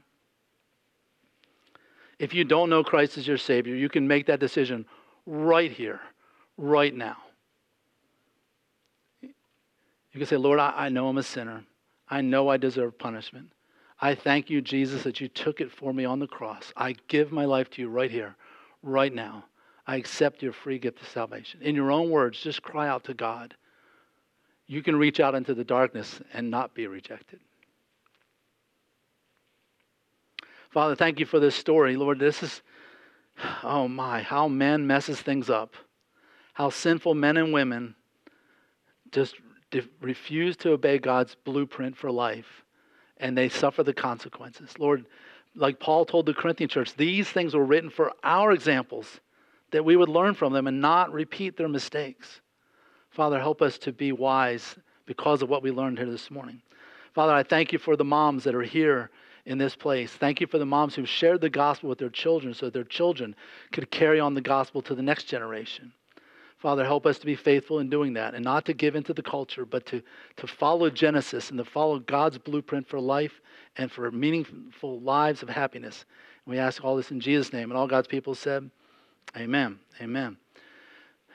[2.17, 4.85] If you don't know Christ as your Savior, you can make that decision
[5.25, 6.01] right here,
[6.57, 7.17] right now.
[9.21, 9.29] You
[10.13, 11.63] can say, Lord, I, I know I'm a sinner.
[12.09, 13.51] I know I deserve punishment.
[14.01, 16.71] I thank you, Jesus, that you took it for me on the cross.
[16.77, 18.35] I give my life to you right here,
[18.81, 19.45] right now.
[19.85, 21.61] I accept your free gift of salvation.
[21.61, 23.55] In your own words, just cry out to God.
[24.67, 27.39] You can reach out into the darkness and not be rejected.
[30.69, 31.97] Father, thank you for this story.
[31.97, 32.61] Lord, this is,
[33.63, 35.73] oh my, how man messes things up.
[36.53, 37.95] How sinful men and women
[39.11, 39.35] just
[39.99, 42.63] refuse to obey God's blueprint for life
[43.19, 44.77] and they suffer the consequences.
[44.79, 45.05] Lord,
[45.55, 49.19] like Paul told the Corinthian church, these things were written for our examples
[49.71, 52.41] that we would learn from them and not repeat their mistakes.
[53.11, 56.61] Father, help us to be wise because of what we learned here this morning.
[57.13, 59.09] Father, I thank you for the moms that are here
[59.45, 60.11] in this place.
[60.11, 63.35] Thank you for the moms who shared the gospel with their children so their children
[63.71, 65.91] could carry on the gospel to the next generation.
[66.59, 69.21] Father, help us to be faithful in doing that and not to give into the
[69.21, 70.01] culture, but to,
[70.35, 73.39] to follow Genesis and to follow God's blueprint for life
[73.77, 76.03] and for meaningful lives of happiness.
[76.45, 77.71] And we ask all this in Jesus' name.
[77.71, 78.69] And all God's people said,
[79.37, 79.79] Amen.
[80.01, 80.35] Amen.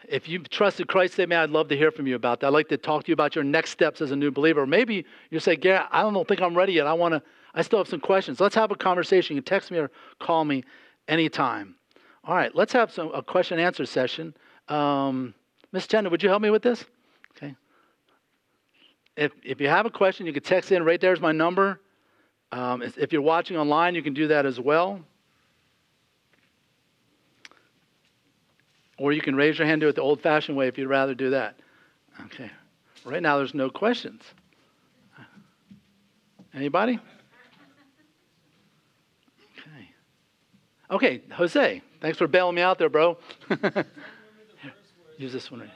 [0.07, 2.49] If you've trusted Christ man, I'd love to hear from you about that.
[2.49, 4.67] I'd like to talk to you about your next steps as a new believer.
[4.67, 6.87] Maybe you say, Gary, I don't think I'm ready yet.
[6.87, 7.23] I want to,
[7.55, 8.41] I still have some questions.
[8.41, 9.37] Let's have a conversation.
[9.37, 10.65] You can text me or call me
[11.09, 11.77] anytime.
[12.25, 14.35] All right, let's have some a question and answer session.
[14.69, 15.35] Um,
[15.73, 15.89] Ms.
[15.93, 16.85] Would you help me with this?
[17.37, 17.55] Okay.
[19.17, 20.85] If, if you have a question, you can text in.
[20.85, 21.81] Right there's my number.
[22.53, 25.01] Um, if you're watching online, you can do that as well.
[28.97, 31.15] Or you can raise your hand, do it the old fashioned way if you'd rather
[31.15, 31.59] do that.
[32.27, 32.51] Okay.
[33.05, 34.23] Right now, there's no questions.
[36.55, 37.01] Anybody?
[39.59, 39.89] Okay.
[40.91, 43.19] Okay, Jose, thanks for bailing me out there, bro.
[45.17, 45.71] Use this one right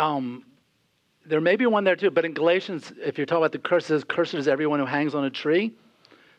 [0.00, 0.44] Um,
[1.26, 4.02] there may be one there too, but in Galatians, if you're talking about the curses,
[4.02, 5.72] cursed is everyone who hangs on a tree.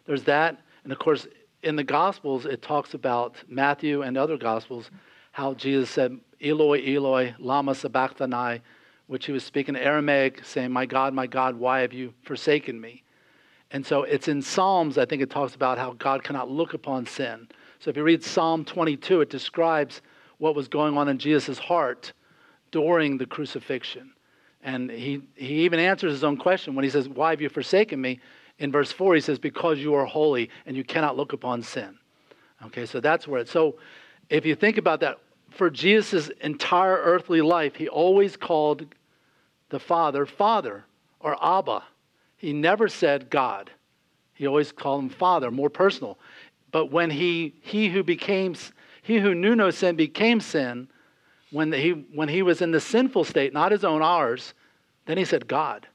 [0.06, 0.60] There's that.
[0.84, 1.28] And of course,
[1.62, 4.90] in the Gospels, it talks about Matthew and other Gospels,
[5.32, 8.62] how Jesus said, Eloi, Eloi, lama sabachthani,
[9.06, 13.04] which he was speaking Aramaic, saying, My God, my God, why have you forsaken me?
[13.72, 17.06] And so it's in Psalms, I think it talks about how God cannot look upon
[17.06, 17.48] sin.
[17.80, 20.02] So if you read Psalm 22, it describes
[20.38, 22.14] what was going on in Jesus' heart
[22.72, 24.12] during the crucifixion.
[24.64, 28.00] And he, he even answers his own question when he says, Why have you forsaken
[28.00, 28.20] me?
[28.60, 31.98] In verse 4, he says, Because you are holy and you cannot look upon sin.
[32.66, 33.50] Okay, so that's where it.
[33.50, 33.78] So
[34.30, 35.18] if you think about that,
[35.50, 38.86] for Jesus' entire earthly life, he always called
[39.70, 40.86] the Father, Father
[41.20, 41.84] or Abba.
[42.42, 43.70] He never said God.
[44.34, 46.18] He always called him Father, more personal.
[46.72, 48.56] But when he, he who became,
[49.04, 50.88] he who knew no sin became sin,
[51.52, 54.56] when he, when he was in the sinful state, not his own, ours,
[55.06, 55.86] then he said God.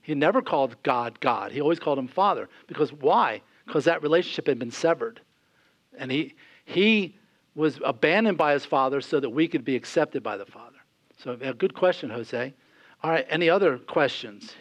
[0.00, 1.52] He never called God God.
[1.52, 2.48] He always called him Father.
[2.68, 3.42] Because why?
[3.66, 5.20] Because that relationship had been severed.
[5.98, 7.18] And he, he
[7.54, 10.78] was abandoned by his Father so that we could be accepted by the Father.
[11.18, 12.54] So, a good question, Jose.
[13.02, 14.54] All right, any other questions?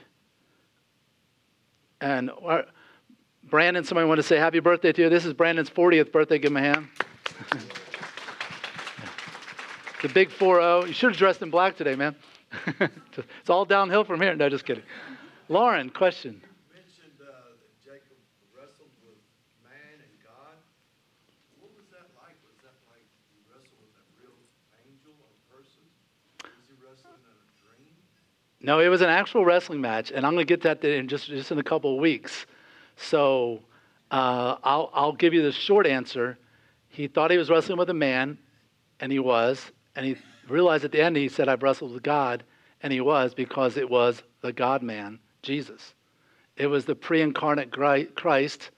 [2.01, 2.63] And uh,
[3.43, 5.09] Brandon, somebody want to say happy birthday to you?
[5.09, 6.39] This is Brandon's 40th birthday.
[6.39, 6.87] Give him a hand.
[10.01, 10.85] the big 4 0.
[10.85, 12.15] You should have dressed in black today, man.
[12.79, 14.35] it's all downhill from here.
[14.35, 14.83] No, just kidding.
[15.47, 16.41] Lauren, question.
[28.63, 31.27] No, it was an actual wrestling match, and I'm going to get that in just,
[31.27, 32.45] just in a couple of weeks.
[32.95, 33.63] So
[34.11, 36.37] uh, I'll, I'll give you the short answer.
[36.89, 38.37] He thought he was wrestling with a man,
[38.99, 39.71] and he was.
[39.95, 40.15] And he
[40.47, 42.43] realized at the end, he said, I've wrestled with God.
[42.83, 45.95] And he was because it was the God man, Jesus.
[46.55, 48.71] It was the pre incarnate Christ.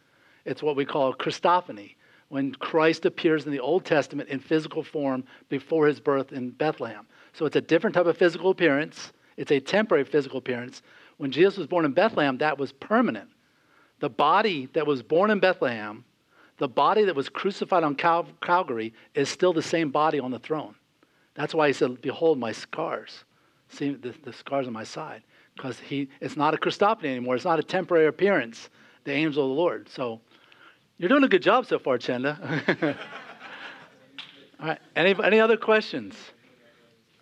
[0.45, 1.95] It's what we call Christophany,
[2.29, 7.05] when Christ appears in the Old Testament in physical form before his birth in Bethlehem.
[7.34, 10.81] So it's a different type of physical appearance it's a temporary physical appearance.
[11.17, 13.29] When Jesus was born in Bethlehem, that was permanent.
[13.99, 16.03] The body that was born in Bethlehem,
[16.57, 20.39] the body that was crucified on Cal- Calvary, is still the same body on the
[20.39, 20.75] throne.
[21.36, 23.23] That's why he said, Behold my scars.
[23.69, 25.23] See the, the scars on my side.
[25.55, 27.36] Because he it's not a Christophany anymore.
[27.36, 28.69] It's not a temporary appearance,
[29.03, 29.89] the angel of the Lord.
[29.89, 30.19] So
[30.97, 32.38] you're doing a good job so far, Chenda.
[34.59, 34.79] All right.
[34.95, 36.15] Any, any other questions?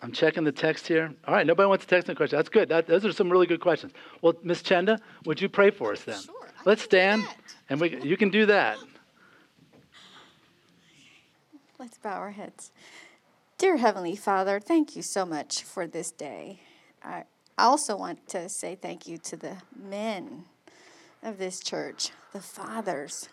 [0.02, 1.14] I'm checking the text here.
[1.28, 2.38] All right, nobody wants to text any question.
[2.38, 2.70] That's good.
[2.70, 3.94] That, those are some really good questions.
[4.22, 6.20] Well, Miss Chenda, would you pray for us then?
[6.20, 6.48] Sure.
[6.66, 7.24] Let's stand,
[7.70, 8.78] and we, you can do that.
[11.80, 12.72] Let's bow our heads.
[13.58, 16.62] Dear Heavenly Father, thank you so much for this day.
[17.04, 17.24] I
[17.58, 20.46] also want to say thank you to the men
[21.24, 23.30] of this church, the fathers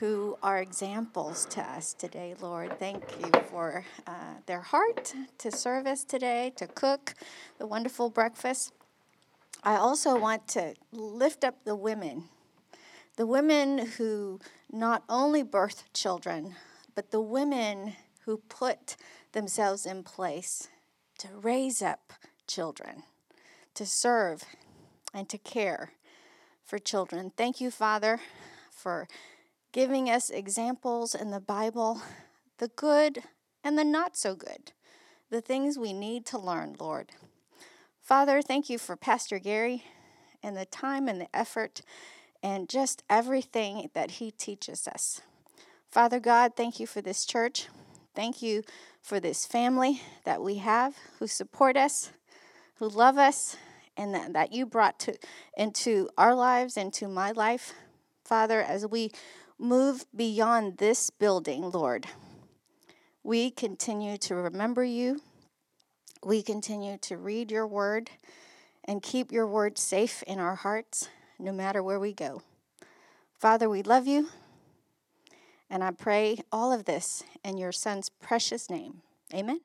[0.00, 2.78] who are examples to us today, Lord.
[2.78, 7.12] Thank you for uh, their heart to serve us today, to cook
[7.58, 8.72] the wonderful breakfast.
[9.62, 12.24] I also want to lift up the women,
[13.16, 14.40] the women who
[14.72, 16.54] not only birth children,
[16.94, 17.92] but the women
[18.24, 18.96] who put
[19.32, 20.68] themselves in place
[21.18, 22.14] to raise up
[22.46, 23.02] children,
[23.74, 24.44] to serve,
[25.12, 25.92] and to care
[26.64, 27.32] for children.
[27.36, 28.18] Thank you, Father,
[28.70, 29.06] for
[29.72, 32.02] giving us examples in the Bible,
[32.58, 33.22] the good
[33.62, 34.72] and the not so good,
[35.30, 37.12] the things we need to learn, Lord.
[38.00, 39.84] Father, thank you for Pastor Gary
[40.42, 41.82] and the time and the effort
[42.42, 45.20] and just everything that he teaches us.
[45.88, 47.68] Father God, thank you for this church.
[48.14, 48.62] Thank you
[49.00, 52.10] for this family that we have who support us,
[52.76, 53.56] who love us,
[53.96, 55.14] and that, you brought to,
[55.56, 57.74] into our lives, into my life.
[58.24, 59.10] Father, as we
[59.60, 62.06] move beyond this building, Lord.
[63.22, 65.20] We continue to remember you.
[66.24, 68.10] We continue to read your word
[68.84, 71.08] and keep your word safe in our hearts
[71.38, 72.42] no matter where we go.
[73.38, 74.28] Father, we love you.
[75.68, 79.02] And I pray all of this in your son's precious name.
[79.32, 79.60] Amen.